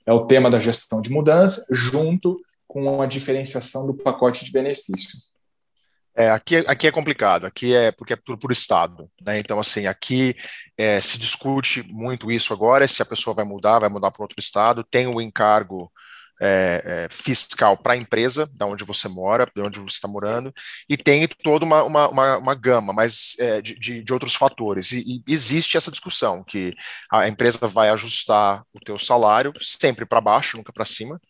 [0.07, 5.33] É o tema da gestão de mudança, junto com a diferenciação do pacote de benefícios.
[6.14, 9.40] É, aqui, aqui é complicado, aqui é porque é por, por estado, né?
[9.40, 10.37] Então, assim, aqui
[10.79, 14.38] é, se discute muito isso agora, se a pessoa vai mudar, vai mudar para outro
[14.38, 15.90] estado, tem o encargo
[16.42, 20.52] é, é, fiscal para a empresa, da onde você mora, de onde você está morando,
[20.88, 24.90] e tem toda uma, uma, uma, uma gama mas, é, de, de, outros fatores.
[24.90, 26.74] E, e, existe essa discussão, que
[27.11, 31.20] a empresa vai ajustar o teu salário sempre para baixo, nunca para cima,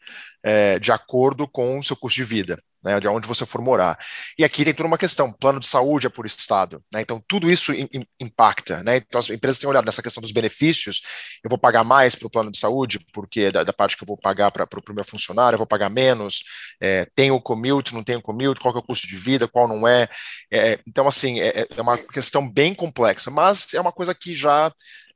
[0.43, 3.99] é, de acordo com o seu custo de vida né, de onde você for morar.
[4.39, 7.51] E aqui tem toda uma questão, plano de saúde é por estado, né, então tudo
[7.51, 11.03] isso in, in, impacta, né, então as empresas têm olhado nessa questão dos benefícios,
[11.45, 14.09] eu vou pagar mais para o plano de saúde, porque da, da parte que eu
[14.09, 16.43] vou pagar para o meu funcionário, eu vou pagar menos,
[16.81, 19.69] é, tem o commute, não tem o commute, qual é o custo de vida, qual
[19.69, 20.09] não é,
[20.51, 24.73] é então assim, é, é uma questão bem complexa, mas é uma coisa que já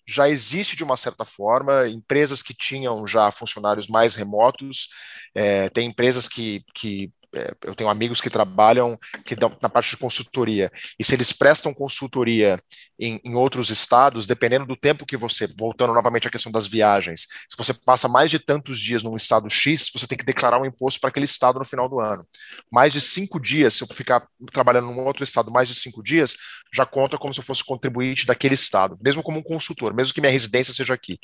[0.06, 4.88] já existe de uma certa forma, empresas que tinham já funcionários mais remotos,
[5.34, 7.15] é, tem empresas que, que é,
[7.64, 11.74] eu tenho amigos que trabalham que dão, na parte de consultoria, e se eles prestam
[11.74, 12.62] consultoria
[12.98, 17.22] em, em, outros estados, dependendo do tempo que você, voltando novamente à questão das viagens,
[17.48, 20.66] se você passa mais de tantos dias num estado X, você tem que declarar um
[20.66, 22.26] imposto para aquele estado no final do ano.
[22.72, 26.36] Mais de cinco dias, se eu ficar trabalhando num outro estado mais de cinco dias,
[26.74, 30.20] já conta como se eu fosse contribuinte daquele estado, mesmo como um consultor, mesmo que
[30.20, 31.18] minha residência seja aqui.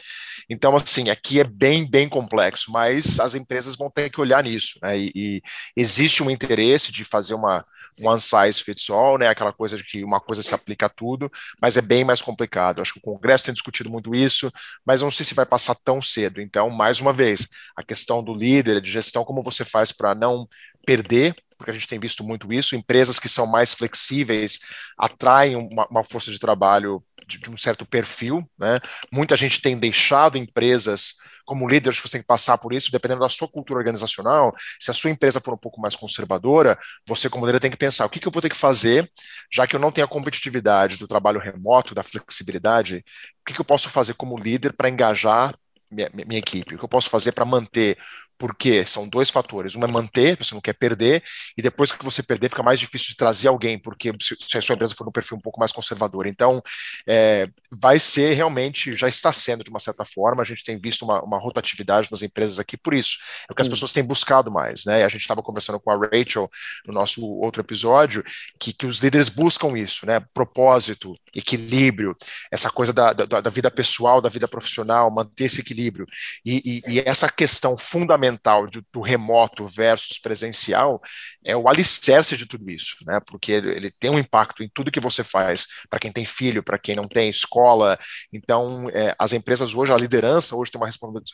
[0.49, 4.79] Então, assim, aqui é bem, bem complexo, mas as empresas vão ter que olhar nisso,
[4.83, 4.99] né?
[4.99, 5.43] E, e
[5.77, 7.65] existe um interesse de fazer uma
[8.01, 9.29] one size fits all, né?
[9.29, 12.81] Aquela coisa de que uma coisa se aplica a tudo, mas é bem mais complicado.
[12.81, 14.51] Acho que o Congresso tem discutido muito isso,
[14.85, 16.41] mas não sei se vai passar tão cedo.
[16.41, 20.49] Então, mais uma vez, a questão do líder, de gestão, como você faz para não
[20.87, 22.75] perder porque a gente tem visto muito isso.
[22.75, 24.59] Empresas que são mais flexíveis
[24.99, 28.45] atraem uma, uma força de trabalho de, de, um certo perfil.
[28.59, 28.81] Né?
[29.13, 33.29] Muita gente tem deixado empresas como líder, você tem que passar por isso, dependendo da
[33.29, 34.55] sua cultura organizacional.
[34.81, 38.07] Se a sua empresa for um pouco mais conservadora, você, como líder, tem que pensar:
[38.07, 39.11] o que, que eu vou ter que fazer,
[39.51, 43.05] já que eu não tenho a competitividade do trabalho remoto, da flexibilidade,
[43.43, 45.55] o que, que eu posso fazer como líder para engajar
[45.91, 46.75] minha, minha, equipe?
[46.75, 47.99] O que eu posso fazer para manter
[48.43, 49.77] porque são dois fatores.
[49.77, 51.23] Um é manter, você não quer perder,
[51.57, 54.75] e depois que você perder, fica mais difícil de trazer alguém, porque se, a sua
[54.75, 56.27] empresa for um perfil um pouco mais conservador.
[56.27, 56.61] Então,
[57.07, 61.03] é, vai ser realmente, já está sendo de uma certa forma, a gente tem visto
[61.03, 63.19] uma, uma rotatividade nas empresas aqui por isso.
[63.49, 65.05] É o que as pessoas têm buscado mais, né?
[65.05, 66.51] A gente estava conversando com a Rachel
[66.85, 68.25] no nosso outro episódio,
[68.59, 70.19] que, que os líderes buscam isso, né?
[70.35, 72.17] Propósito, equilíbrio,
[72.51, 76.09] essa coisa da, da, da vida pessoal, da vida profissional, manter esse equilíbrio.
[76.45, 81.01] E, e, e essa questão fundamental fundamental de, do remoto versus presencial
[81.45, 83.21] é o alicerce de tudo isso, né?
[83.27, 86.63] Porque ele, ele tem um impacto em tudo que você faz, para quem tem filho,
[86.63, 87.99] para quem não tem escola.
[88.33, 90.89] Então, é, as empresas hoje, a liderança hoje tem uma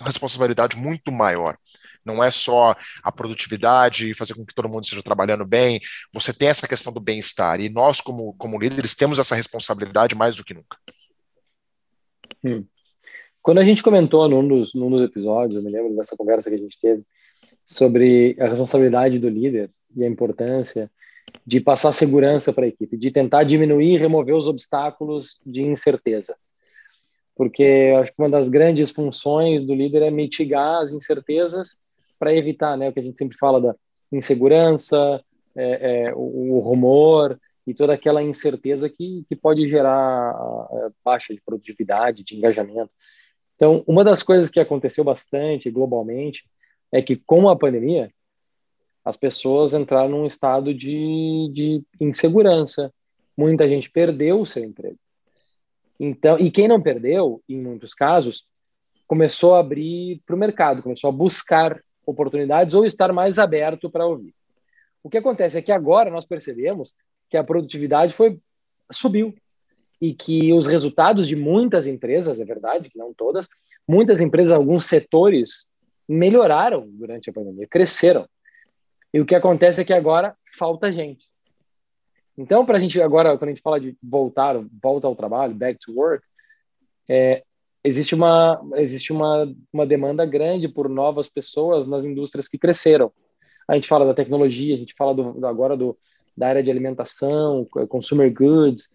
[0.04, 1.56] responsabilidade muito maior.
[2.04, 5.80] Não é só a produtividade, fazer com que todo mundo esteja trabalhando bem.
[6.12, 7.60] Você tem essa questão do bem-estar.
[7.60, 10.78] E nós, como, como líderes, temos essa responsabilidade mais do que nunca.
[12.44, 12.64] Hum.
[13.48, 16.56] Quando a gente comentou num dos, num dos episódios, eu me lembro dessa conversa que
[16.56, 17.02] a gente teve,
[17.66, 20.90] sobre a responsabilidade do líder e a importância
[21.46, 26.36] de passar segurança para a equipe, de tentar diminuir e remover os obstáculos de incerteza.
[27.34, 31.78] Porque acho que uma das grandes funções do líder é mitigar as incertezas
[32.18, 33.74] para evitar né, o que a gente sempre fala da
[34.12, 35.24] insegurança,
[35.56, 40.36] é, é, o, rumor e toda aquela incerteza que, que pode gerar
[41.02, 42.90] baixa de produtividade, de engajamento.
[43.58, 46.44] Então, uma das coisas que aconteceu bastante globalmente
[46.92, 48.08] é que, com a pandemia,
[49.04, 52.94] as pessoas entraram num estado de, de insegurança.
[53.36, 54.96] Muita gente perdeu o seu emprego.
[55.98, 58.46] Então, e quem não perdeu, em muitos casos,
[59.08, 64.06] começou a abrir para o mercado, começou a buscar oportunidades ou estar mais aberto para
[64.06, 64.32] ouvir.
[65.02, 66.94] O que acontece é que agora nós percebemos
[67.28, 68.38] que a produtividade foi
[68.88, 69.34] subiu
[70.00, 73.48] e que os resultados de muitas empresas, é verdade, que não todas,
[73.86, 75.66] muitas empresas, alguns setores
[76.08, 78.26] melhoraram durante a pandemia, cresceram.
[79.12, 81.26] E o que acontece é que agora falta gente.
[82.36, 85.78] Então, para a gente agora, quando a gente fala de voltar, volta ao trabalho, back
[85.80, 86.24] to work,
[87.08, 87.42] é,
[87.82, 93.10] existe uma existe uma, uma demanda grande por novas pessoas nas indústrias que cresceram.
[93.66, 95.98] A gente fala da tecnologia, a gente fala do, agora do,
[96.36, 98.88] da área de alimentação, consumer goods,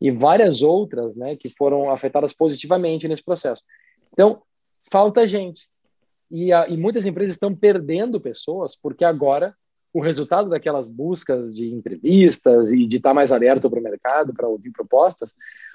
[0.00, 3.62] e várias outras né, que foram afetadas positivamente nesse processo.
[4.12, 4.42] Então,
[4.90, 5.68] falta gente.
[6.30, 9.54] E, a, e muitas empresas estão perdendo pessoas porque agora
[9.92, 14.46] o resultado daquelas buscas de entrevistas e de estar mais aberto para o mercado, para
[14.46, 15.34] ouvir propostas,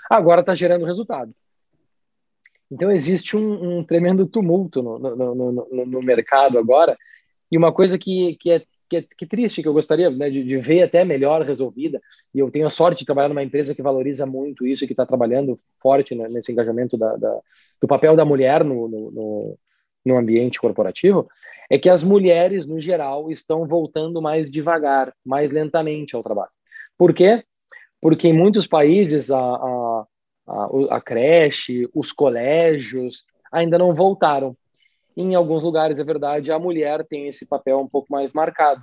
[0.10, 1.34] agora está gerando resultado.
[2.72, 6.98] Então, existe um, um tremendo tumulto no, no, no, no, mercado agora.
[7.52, 8.64] E uma coisa que, que é
[9.02, 12.02] que, que triste, que eu gostaria né, de, de, ver até melhor resolvida.
[12.34, 14.94] E eu tenho a sorte de trabalhar numa empresa que valoriza muito isso e que
[14.94, 17.40] está trabalhando forte né, nesse engajamento da, da,
[17.82, 19.58] do papel da mulher no, no, no,
[20.06, 21.28] no ambiente corporativo.
[21.70, 26.52] É que as mulheres, no geral, estão voltando mais devagar, mais lentamente ao trabalho.
[26.98, 27.44] Por quê?
[28.02, 30.06] Porque em muitos países a, a,
[30.48, 34.58] a, a creche, os colégios ainda não voltaram
[35.16, 38.82] em alguns lugares, é verdade, a mulher tem esse papel um pouco mais marcado.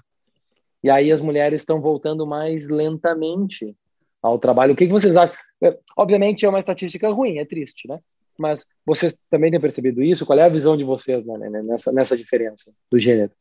[0.82, 3.76] E aí as mulheres estão voltando mais lentamente
[4.22, 4.72] ao trabalho.
[4.72, 5.34] O que, que vocês acham?
[5.62, 7.98] É, obviamente é uma estatística ruim, é triste, né?
[8.38, 10.24] Mas vocês também têm percebido isso?
[10.24, 13.32] Qual é a visão de vocês né, né nessa, nessa diferença do gênero?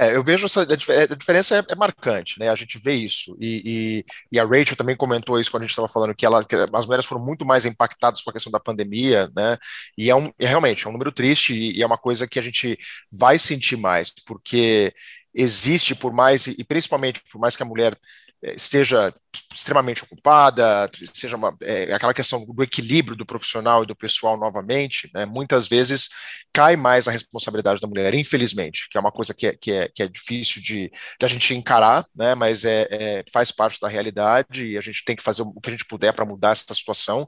[0.00, 2.48] É, eu vejo essa a diferença é, é, marcante, né?
[2.48, 5.72] A gente vê isso e, e, e, a Rachel também comentou isso quando a gente
[5.72, 8.60] estava falando que, ela, que as mulheres foram muito mais impactadas com a questão da
[8.60, 9.58] pandemia, né?
[9.96, 12.38] E é, um, é realmente é um número triste e, e é uma coisa que
[12.38, 12.78] a gente
[13.10, 14.94] vai sentir mais porque
[15.34, 17.98] existe por mais e principalmente por mais que a mulher
[18.42, 19.12] eh, esteja
[19.54, 25.10] extremamente ocupada, seja uma, é, aquela questão do equilíbrio do profissional e do pessoal novamente,
[25.12, 26.08] né, muitas vezes
[26.52, 29.88] cai mais a responsabilidade da mulher, infelizmente, que é uma coisa que é, que é,
[29.88, 33.88] que é difícil de, de a gente encarar, né, mas é, é, faz parte da
[33.88, 36.74] realidade e a gente tem que fazer o que a gente puder para mudar essa
[36.74, 37.26] situação,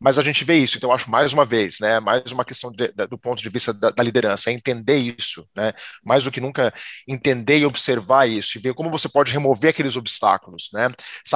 [0.00, 2.92] mas a gente vê isso, então acho mais uma vez, né, mais uma questão de,
[3.08, 5.72] do ponto de vista da, da liderança, é entender isso, né,
[6.04, 6.72] mais do que nunca
[7.08, 10.88] entender e observar isso e ver como você pode remover aqueles obstáculos, né,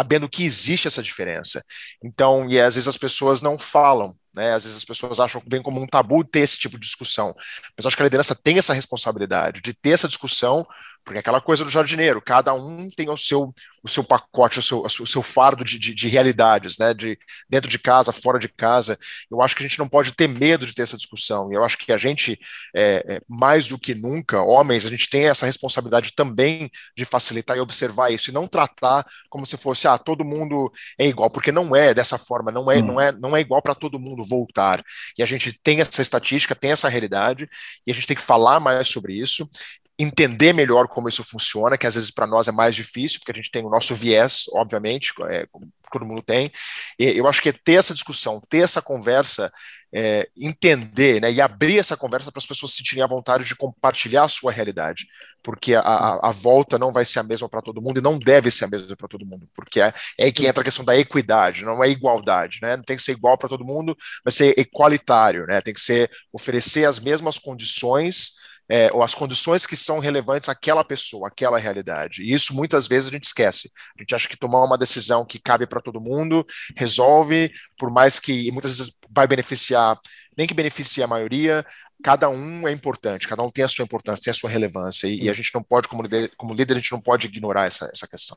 [0.06, 1.62] sabendo que existe essa diferença.
[2.02, 4.52] Então, e às vezes as pessoas não falam, né?
[4.52, 7.34] Às vezes as pessoas acham que vem como um tabu ter esse tipo de discussão.
[7.76, 10.64] Mas acho que a liderança tem essa responsabilidade de ter essa discussão,
[11.06, 14.62] porque é aquela coisa do jardineiro, cada um tem o seu, o seu pacote, o
[14.62, 16.92] seu, o seu fardo de, de, de, realidades, né?
[16.92, 17.16] De
[17.48, 18.98] dentro de casa, fora de casa.
[19.30, 21.52] Eu acho que a gente não pode ter medo de ter essa discussão.
[21.52, 22.36] E eu acho que a gente,
[22.74, 27.56] é, é, mais do que nunca, homens, a gente tem essa responsabilidade também de facilitar
[27.56, 31.52] e observar isso e não tratar como se fosse ah, todo mundo é igual, porque
[31.52, 32.86] não é dessa forma, não é, hum.
[32.86, 34.82] não é, não é igual para todo mundo voltar.
[35.16, 37.48] E a gente tem essa estatística, tem essa realidade,
[37.86, 39.48] e a gente tem que falar mais sobre isso
[39.98, 43.34] entender melhor como isso funciona, que às vezes para nós é mais difícil, porque a
[43.34, 45.46] gente tem o nosso viés, obviamente, é,
[45.90, 46.52] todo mundo tem.
[46.98, 49.50] E eu acho que é ter essa discussão, ter essa conversa,
[49.94, 53.56] é, entender né, e abrir essa conversa para as pessoas se sentirem à vontade de
[53.56, 55.06] compartilhar a sua realidade,
[55.42, 58.18] porque a, a, a volta não vai ser a mesma para todo mundo e não
[58.18, 60.98] deve ser a mesma para todo mundo, porque é, é que entra a questão da
[60.98, 62.76] equidade, não é igualdade, né?
[62.76, 65.62] Não tem que ser igual para todo mundo, vai ser equalitário, né?
[65.62, 68.32] Tem que ser oferecer as mesmas condições
[68.68, 72.22] é, ou as condições que são relevantes àquela pessoa, àquela realidade.
[72.22, 73.70] E isso muitas vezes a gente esquece.
[73.96, 76.44] A gente acha que tomar uma decisão que cabe para todo mundo
[76.76, 79.98] resolve, por mais que muitas vezes vai beneficiar,
[80.36, 81.64] nem que beneficie a maioria,
[82.02, 85.24] cada um é importante, cada um tem a sua importância, tem a sua relevância, e,
[85.24, 87.90] e a gente não pode, como líder, como líder, a gente não pode ignorar essa,
[87.92, 88.36] essa questão.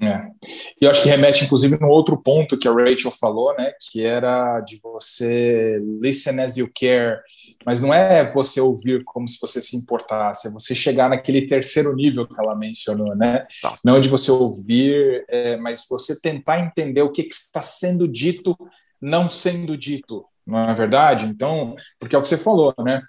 [0.00, 0.26] É.
[0.80, 4.04] E eu acho que remete, inclusive, no outro ponto que a Rachel falou, né, que
[4.04, 7.20] era de você listen as you care,
[7.64, 11.94] mas não é você ouvir como se você se importasse, é você chegar naquele terceiro
[11.94, 13.46] nível que ela mencionou, né?
[13.62, 13.78] Tá.
[13.84, 18.56] Não de você ouvir, é, mas você tentar entender o que, que está sendo dito,
[19.00, 21.24] não sendo dito, não é verdade?
[21.26, 23.00] Então, porque é o que você falou, né?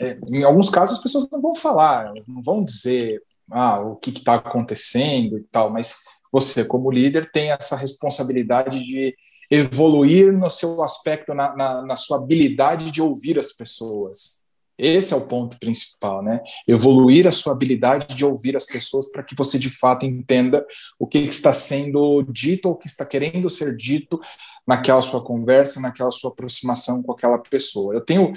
[0.00, 3.20] É, em alguns casos as pessoas não vão falar, elas não vão dizer
[3.50, 5.96] ah, o que está acontecendo e tal, mas
[6.32, 9.14] você, como líder, tem essa responsabilidade de
[9.50, 14.38] evoluir no seu aspecto, na, na, na sua habilidade de ouvir as pessoas.
[14.78, 16.40] Esse é o ponto principal, né?
[16.66, 20.64] Evoluir a sua habilidade de ouvir as pessoas para que você de fato entenda
[20.96, 24.20] o que está sendo dito ou o que está querendo ser dito
[24.68, 27.94] naquela sua conversa, naquela sua aproximação com aquela pessoa.
[27.94, 28.30] Eu tenho,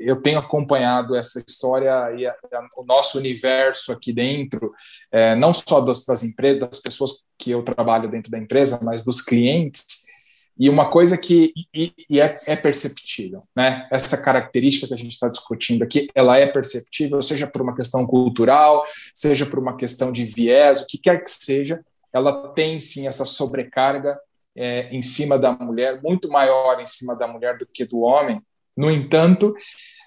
[0.00, 4.70] eu tenho acompanhado essa história e a, a, o nosso universo aqui dentro,
[5.10, 9.02] é, não só das, das empresas, das pessoas que eu trabalho dentro da empresa, mas
[9.02, 10.06] dos clientes
[10.58, 13.86] e uma coisa que e, e é, é, perceptível, né?
[13.90, 18.06] Essa característica que a gente está discutindo aqui, ela é perceptível, seja por uma questão
[18.06, 18.84] cultural,
[19.14, 21.80] seja por uma questão de viés, o que quer que seja,
[22.12, 24.18] ela tem sim essa sobrecarga
[24.58, 28.42] é, em cima da mulher, muito maior em cima da mulher do que do homem.
[28.76, 29.54] No entanto,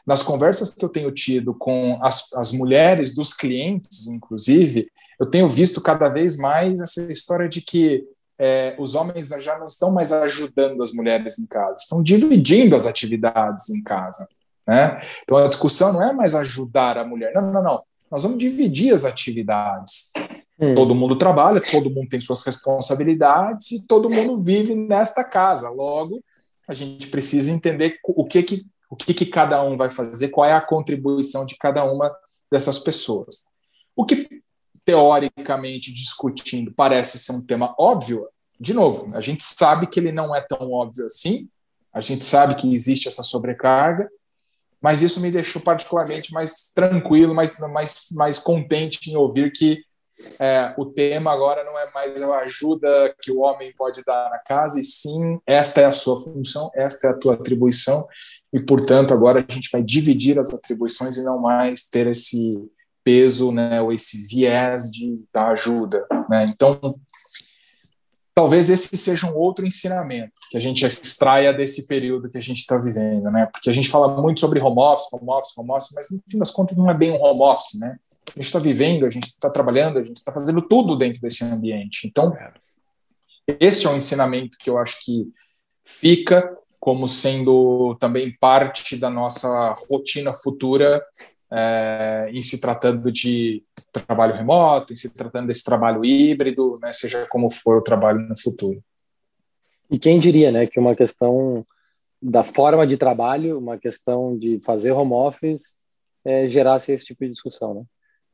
[0.06, 5.48] nas conversas que eu tenho tido com as, as mulheres dos clientes, inclusive, eu tenho
[5.48, 8.04] visto cada vez mais essa história de que
[8.38, 12.86] é, os homens já não estão mais ajudando as mulheres em casa, estão dividindo as
[12.86, 14.28] atividades em casa.
[14.68, 15.02] Né?
[15.24, 17.84] Então a discussão não é mais ajudar a mulher, não, não, não.
[18.12, 20.12] Nós vamos dividir as atividades.
[20.62, 20.76] Hum.
[20.76, 25.70] Todo mundo trabalha, todo mundo tem suas responsabilidades e todo mundo vive nesta casa.
[25.70, 26.24] Logo,
[26.68, 30.46] a gente precisa entender o que que o que, que cada um vai fazer, qual
[30.46, 32.14] é a contribuição de cada uma
[32.52, 33.46] dessas pessoas.
[33.96, 34.28] O que
[34.84, 38.28] teoricamente discutindo parece ser um tema óbvio,
[38.60, 41.48] de novo, a gente sabe que ele não é tão óbvio assim,
[41.94, 44.10] a gente sabe que existe essa sobrecarga,
[44.82, 49.84] mas isso me deixou particularmente mais tranquilo, mais, mais, mais contente em ouvir que
[50.40, 54.40] é, o tema agora não é mais a ajuda que o homem pode dar na
[54.40, 58.08] casa, e sim, esta é a sua função, esta é a tua atribuição,
[58.54, 62.58] e portanto agora a gente vai dividir as atribuições e não mais ter esse
[63.04, 66.46] peso, né, ou esse viés de da ajuda, né?
[66.46, 66.96] Então,
[68.34, 72.60] talvez esse seja um outro ensinamento que a gente extraia desse período que a gente
[72.60, 73.48] está vivendo, né?
[73.52, 76.38] Porque a gente fala muito sobre home office, home office, home office, mas no fim
[76.38, 77.98] das contas não é bem um home office, né?
[78.32, 81.44] A gente está vivendo, a gente está trabalhando, a gente está fazendo tudo dentro desse
[81.44, 82.08] ambiente.
[82.08, 82.36] Então,
[83.60, 85.28] esse é um ensinamento que eu acho que
[85.84, 91.02] fica como sendo também parte da nossa rotina futura
[91.52, 97.28] é, em se tratando de trabalho remoto, em se tratando desse trabalho híbrido, né, seja
[97.30, 98.82] como for o trabalho no futuro.
[99.90, 101.66] E quem diria, né, que uma questão
[102.22, 105.74] da forma de trabalho, uma questão de fazer home office,
[106.24, 107.84] é, gerasse esse tipo de discussão, né?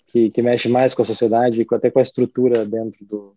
[0.07, 3.35] Que, que mexe mais com a sociedade, até com a estrutura dentro do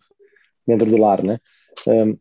[0.66, 1.40] dentro do lar, né?
[1.86, 2.16] Um,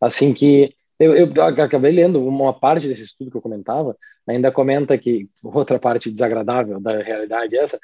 [0.00, 4.96] assim que eu, eu, acabei lendo uma parte desse estudo que eu comentava, ainda comenta
[4.96, 7.78] que outra parte desagradável da realidade é essa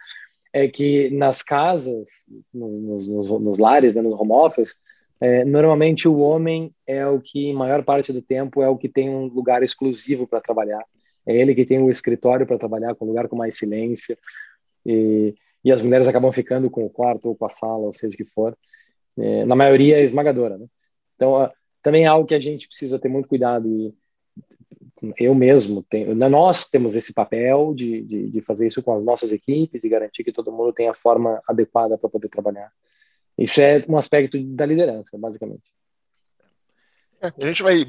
[0.53, 4.77] é que nas casas, nos, nos, nos lares, né, nos home office,
[5.21, 9.09] é, normalmente o homem é o que, maior parte do tempo, é o que tem
[9.09, 10.83] um lugar exclusivo para trabalhar.
[11.27, 14.17] É ele que tem o um escritório para trabalhar, com um lugar com mais silêncio.
[14.85, 15.35] E,
[15.65, 18.17] e as mulheres acabam ficando com o quarto ou com a sala, ou seja o
[18.17, 18.57] que for.
[19.19, 20.67] É, na maioria é esmagadora, né?
[21.17, 21.51] Então,
[21.83, 23.95] também é algo que a gente precisa ter muito cuidado e
[25.19, 29.33] eu mesmo tenho, nós temos esse papel de, de, de, fazer isso com as nossas
[29.33, 32.71] equipes e garantir que todo mundo tenha a forma adequada para poder trabalhar.
[33.39, 35.63] Isso é um aspecto da liderança, basicamente.
[37.23, 37.87] É, a gente vai,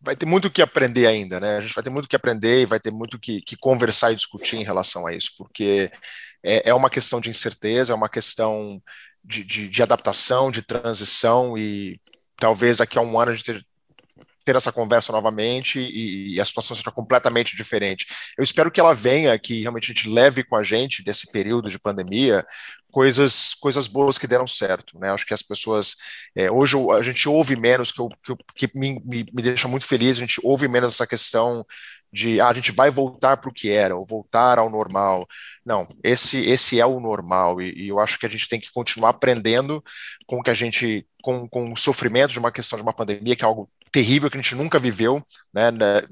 [0.00, 1.56] vai ter muito que aprender ainda, né?
[1.56, 4.16] A gente vai ter muito que aprender e vai ter muito que, que conversar e
[4.16, 5.90] discutir em relação a isso, porque
[6.42, 8.82] é, é uma questão de incerteza, é uma questão
[9.24, 12.00] de, de, de adaptação, de transição e
[12.36, 13.64] talvez daqui a um ano a gente
[14.44, 18.06] ter essa conversa novamente e, e, a situação seja completamente diferente.
[18.36, 21.70] Eu espero que ela venha, que realmente a gente leve com a gente desse período
[21.70, 22.44] de pandemia
[22.90, 25.10] coisas coisas boas que deram certo, né?
[25.10, 25.96] Acho que as pessoas
[26.36, 28.36] é, hoje a gente ouve menos que, eu, que,
[28.66, 30.18] que me, me, me, deixa muito feliz.
[30.18, 31.64] A gente ouve menos essa questão
[32.12, 35.26] de ah, a gente vai voltar para o que era ou voltar ao normal.
[35.64, 38.70] Não, esse esse é o normal e, e, eu acho que a gente tem que
[38.72, 39.82] continuar aprendendo
[40.26, 43.44] com que a gente com, com o sofrimento de uma questão de uma pandemia que
[43.44, 46.02] é algo terrível que a gente nunca viveu né, na,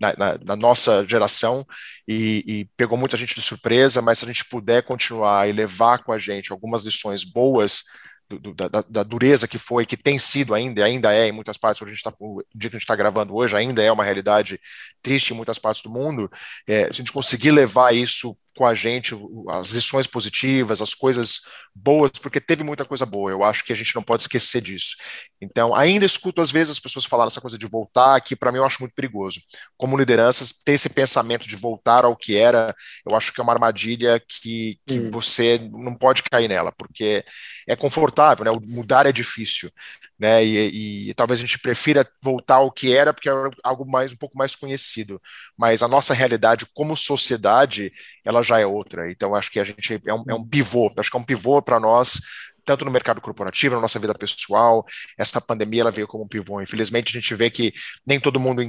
[0.00, 1.64] na, na, na nossa geração
[2.08, 6.02] e, e, pegou muita gente de surpresa, mas se a gente puder continuar e levar
[6.02, 7.82] com a gente algumas lições boas
[8.28, 11.80] do, da, da, dureza que foi, que tem sido ainda, ainda é em muitas partes,
[11.80, 14.04] onde a gente tá, o dia que a gente está gravando hoje, ainda é uma
[14.04, 14.60] realidade
[15.00, 16.30] triste em muitas partes do mundo,
[16.66, 19.14] é, se a gente conseguir levar isso com a gente
[19.50, 21.42] as lições positivas, as coisas
[21.74, 23.30] boas, porque teve muita coisa boa.
[23.30, 24.96] Eu acho que a gente não pode esquecer disso.
[25.40, 28.58] Então, ainda escuto às vezes as pessoas falar essa coisa de voltar, que para mim
[28.58, 29.40] eu acho muito perigoso.
[29.76, 32.74] Como lideranças, ter esse pensamento de voltar ao que era,
[33.06, 35.10] eu acho que é uma armadilha que, que hum.
[35.10, 37.24] você não pode cair nela, porque
[37.68, 38.58] é confortável, né?
[38.66, 39.70] Mudar é difícil
[40.18, 40.44] né?
[40.44, 44.16] E, e, talvez a gente prefira voltar ao que era, porque é algo mais um
[44.16, 45.20] pouco mais conhecido.
[45.56, 47.92] Mas a nossa realidade como sociedade,
[48.24, 49.10] ela já é outra.
[49.10, 50.92] Então acho que a gente é um, é um pivô.
[50.96, 52.20] Acho que é um pivô para nós
[52.66, 54.84] tanto no mercado corporativo, na nossa vida pessoal.
[55.16, 56.60] Essa pandemia ela veio como um pivô.
[56.60, 57.72] Infelizmente, a gente vê que
[58.04, 58.60] nem todo mundo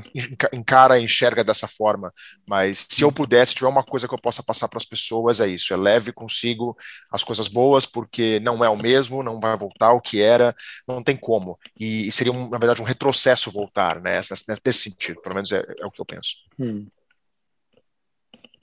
[0.53, 2.13] encara e enxerga dessa forma,
[2.47, 5.47] mas se eu pudesse, tiver uma coisa que eu possa passar para as pessoas, é
[5.47, 6.77] isso: é leve consigo
[7.11, 10.55] as coisas boas, porque não é o mesmo, não vai voltar o que era,
[10.87, 11.57] não tem como.
[11.77, 14.21] E, seria, na verdade, um retrocesso voltar, né?
[14.65, 16.35] Nesse sentido, pelo menos é, é o que eu penso.
[16.59, 16.85] Hum.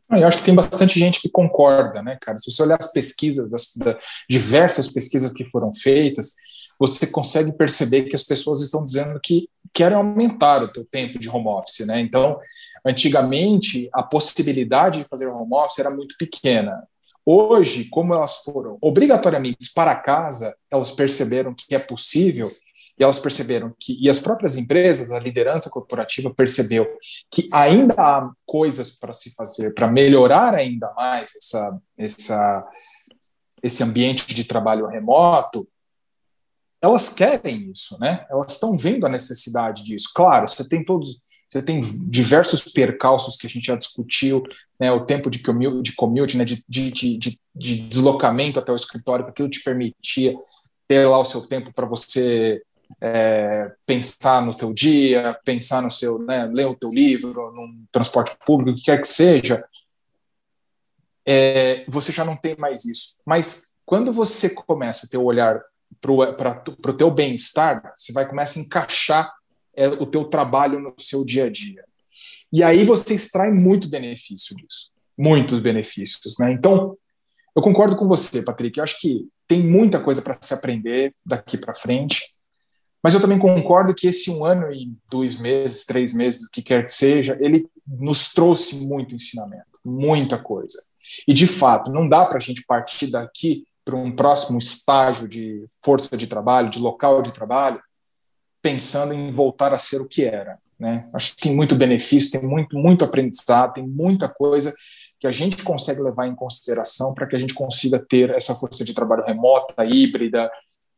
[0.09, 2.38] Ah, eu acho que tem bastante gente que concorda, né, cara?
[2.38, 3.72] Se você olhar as pesquisas, das,
[4.28, 6.34] diversas pesquisas que foram feitas,
[6.78, 11.28] você consegue perceber que as pessoas estão dizendo que querem aumentar o teu tempo de
[11.28, 12.00] home office, né?
[12.00, 12.38] Então,
[12.84, 16.86] antigamente, a possibilidade de fazer home office era muito pequena.
[17.26, 22.52] Hoje, como elas foram obrigatoriamente para casa, elas perceberam que é possível
[22.99, 26.86] e elas perceberam que, e as próprias empresas, a liderança corporativa percebeu
[27.30, 32.64] que ainda há coisas para se fazer para melhorar ainda mais essa, essa,
[33.62, 35.66] esse ambiente de trabalho remoto,
[36.80, 38.26] elas querem isso, né?
[38.30, 40.11] Elas estão vendo a necessidade disso.
[40.14, 41.18] Claro, você tem todos,
[41.49, 44.42] você tem diversos percalços que a gente já discutiu,
[44.78, 44.92] né?
[44.92, 46.45] O tempo de commute, de, commute, né?
[46.45, 50.34] de, de, de, de deslocamento até o escritório, que aquilo te permitia
[50.86, 52.62] ter lá o seu tempo para você
[53.01, 58.37] é, pensar no teu dia, pensar no seu, né, ler o teu livro, num transporte
[58.45, 59.61] público, o que quer que seja,
[61.26, 63.20] é, você já não tem mais isso.
[63.26, 65.61] Mas quando você começa a ter o olhar
[66.01, 69.32] para o teu bem-estar, você vai começar a encaixar
[69.74, 71.85] é, o teu trabalho no seu dia a dia.
[72.53, 76.53] E aí você extrai muito benefício disso, muitos benefícios, né?
[76.53, 76.97] Então,
[77.57, 78.78] eu concordo com você, Patrick.
[78.78, 82.22] Eu acho que tem muita coisa para se aprender daqui para frente.
[83.05, 86.62] Mas eu também concordo que esse um ano e dois meses, três meses, o que
[86.62, 90.82] quer que seja, ele nos trouxe muito ensinamento, muita coisa.
[91.28, 95.66] E, de fato, não dá para a gente partir daqui para um próximo estágio de
[95.84, 97.78] força de trabalho, de local de trabalho,
[98.62, 100.59] pensando em voltar a ser o que era.
[100.78, 101.07] Né?
[101.12, 104.74] Acho que tem muito benefício, tem muito, muito aprendizado, tem muita coisa
[105.20, 108.82] que a gente consegue levar em consideração para que a gente consiga ter essa força
[108.82, 110.50] de trabalho remota, híbrida,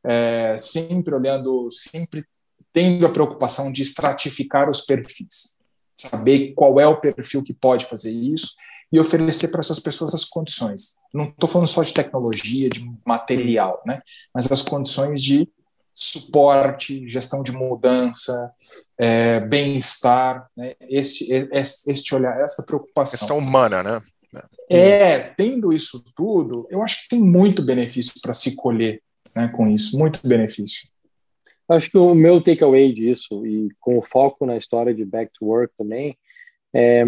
[0.07, 2.25] é, sempre olhando, sempre
[2.73, 5.59] tendo a preocupação de estratificar os perfis,
[5.97, 8.55] saber qual é o perfil que pode fazer isso
[8.93, 10.97] e oferecer para essas pessoas as condições.
[11.13, 14.01] Não estou falando só de tecnologia, de material, né?
[14.33, 15.49] mas as condições de
[15.95, 18.53] suporte, gestão de mudança,
[18.99, 20.75] é, bem-estar, né?
[20.83, 21.27] este,
[21.87, 23.19] este olhar, essa preocupação.
[23.19, 24.01] Questão humana, né?
[24.69, 29.01] É, tendo isso tudo, eu acho que tem muito benefício para se colher
[29.37, 30.89] né, com isso, muito benefício.
[31.69, 35.45] Acho que o meu takeaway disso, e com o foco na história de Back to
[35.45, 36.17] Work também,
[36.75, 37.05] é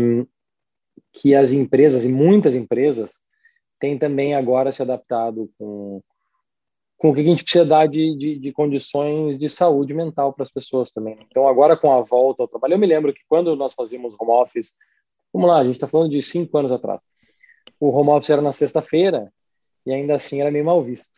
[1.12, 3.10] que as empresas, e muitas empresas,
[3.78, 6.02] têm também agora se adaptado com,
[6.96, 10.44] com o que a gente precisa dar de, de, de condições de saúde mental para
[10.44, 11.16] as pessoas também.
[11.30, 14.32] Então, agora com a volta ao trabalho, eu me lembro que quando nós fazíamos home
[14.32, 14.74] office,
[15.32, 17.00] vamos lá, a gente está falando de cinco anos atrás,
[17.78, 19.32] o home office era na sexta-feira
[19.86, 21.17] e ainda assim era meio mal visto.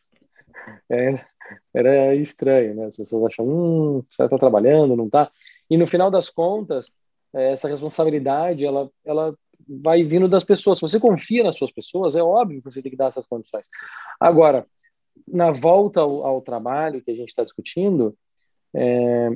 [0.89, 1.27] Era,
[1.75, 2.87] era estranho, né?
[2.87, 5.31] As pessoas acham, hum, você está trabalhando, não está?
[5.69, 6.93] E no final das contas,
[7.35, 9.35] eh, essa responsabilidade, ela, ela
[9.69, 10.79] vai vindo das pessoas.
[10.79, 13.69] Se você confia nas suas pessoas, é óbvio que você tem que dar essas condições.
[14.19, 14.67] Agora,
[15.27, 18.17] na volta ao, ao trabalho que a gente está discutindo,
[18.75, 19.31] é,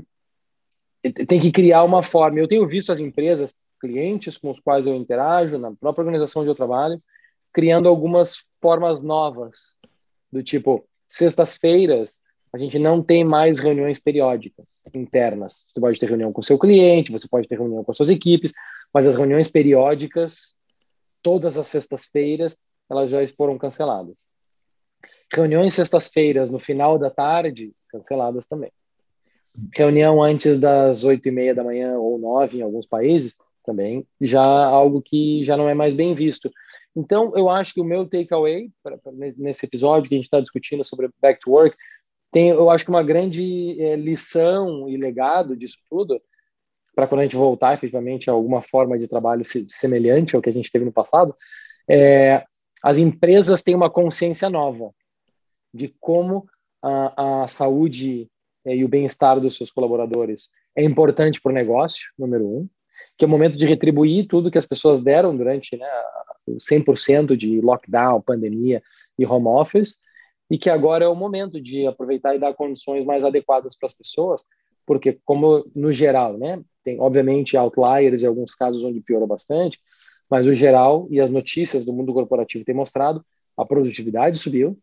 [1.26, 2.38] tem que criar uma forma.
[2.38, 6.50] Eu tenho visto as empresas, clientes com os quais eu interajo, na própria organização onde
[6.50, 7.02] eu trabalho,
[7.52, 9.74] criando algumas formas novas,
[10.32, 10.84] do tipo,
[11.16, 12.20] sextas-feiras,
[12.52, 15.64] a gente não tem mais reuniões periódicas internas.
[15.66, 18.52] Você pode ter reunião com seu cliente, você pode ter reunião com suas equipes,
[18.92, 20.54] mas as reuniões periódicas,
[21.20, 22.56] todas as sextas-feiras,
[22.88, 24.18] elas já foram canceladas.
[25.32, 28.70] Reuniões sextas-feiras no final da tarde, canceladas também.
[29.74, 33.34] Reunião antes das oito e meia da manhã ou nove em alguns países,
[33.64, 36.50] também já algo que já não é mais bem visto.
[36.96, 38.70] Então, eu acho que o meu takeaway
[39.36, 41.76] nesse episódio que a gente está discutindo sobre back to work
[42.30, 46.20] tem, eu acho que uma grande é, lição e legado disso tudo
[46.94, 50.52] para quando a gente voltar efetivamente a alguma forma de trabalho semelhante ao que a
[50.52, 51.34] gente teve no passado,
[51.88, 52.44] é,
[52.82, 54.92] as empresas têm uma consciência nova
[55.72, 56.46] de como
[56.80, 58.28] a, a saúde
[58.64, 62.68] é, e o bem-estar dos seus colaboradores é importante para o negócio, número um,
[63.16, 65.88] que é o momento de retribuir tudo que as pessoas deram durante né,
[66.48, 68.82] 100% de lockdown, pandemia
[69.18, 69.98] e home office,
[70.50, 73.94] e que agora é o momento de aproveitar e dar condições mais adequadas para as
[73.94, 74.44] pessoas,
[74.86, 79.80] porque como no geral, né, tem obviamente outliers e alguns casos onde piorou bastante,
[80.30, 83.24] mas o geral e as notícias do mundo corporativo têm mostrado
[83.56, 84.76] a produtividade subiu,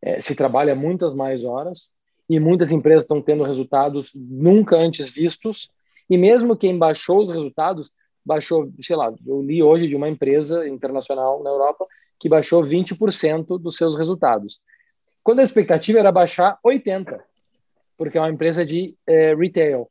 [0.00, 1.90] é, se trabalha muitas mais horas
[2.28, 5.70] e muitas empresas estão tendo resultados nunca antes vistos
[6.12, 7.90] e mesmo quem baixou os resultados
[8.22, 11.86] baixou, sei lá, eu li hoje de uma empresa internacional na Europa
[12.20, 14.60] que baixou 20% dos seus resultados.
[15.24, 17.18] Quando a expectativa era baixar 80%,
[17.96, 19.88] porque é uma empresa de é, retail.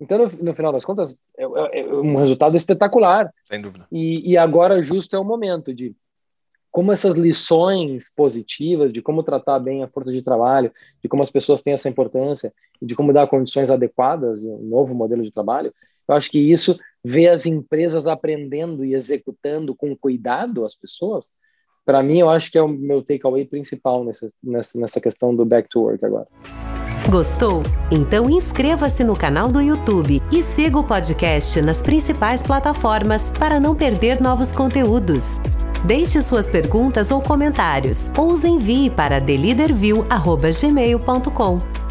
[0.00, 3.30] Então, no, no, final das contas, é, é, é, um resultado espetacular.
[3.44, 3.86] Sem dúvida.
[3.92, 5.94] E, e agora, justo é o momento de
[6.74, 11.30] como essas lições positivas de como tratar bem a força de trabalho, de como as
[11.30, 12.52] pessoas têm essa importância,
[12.82, 15.72] de como dar condições adequadas um novo modelo de trabalho,
[16.08, 21.30] eu acho que isso vê as empresas aprendendo e executando com cuidado as pessoas,
[21.86, 25.44] para mim, eu acho que é o meu takeaway principal nessa, nessa, nessa questão do
[25.44, 26.26] back to work agora.
[27.08, 27.62] Gostou?
[27.92, 33.76] Então inscreva-se no canal do YouTube e siga o podcast nas principais plataformas para não
[33.76, 35.38] perder novos conteúdos.
[35.84, 41.83] Deixe suas perguntas ou comentários ou os envie para theleaderview.gmail.com.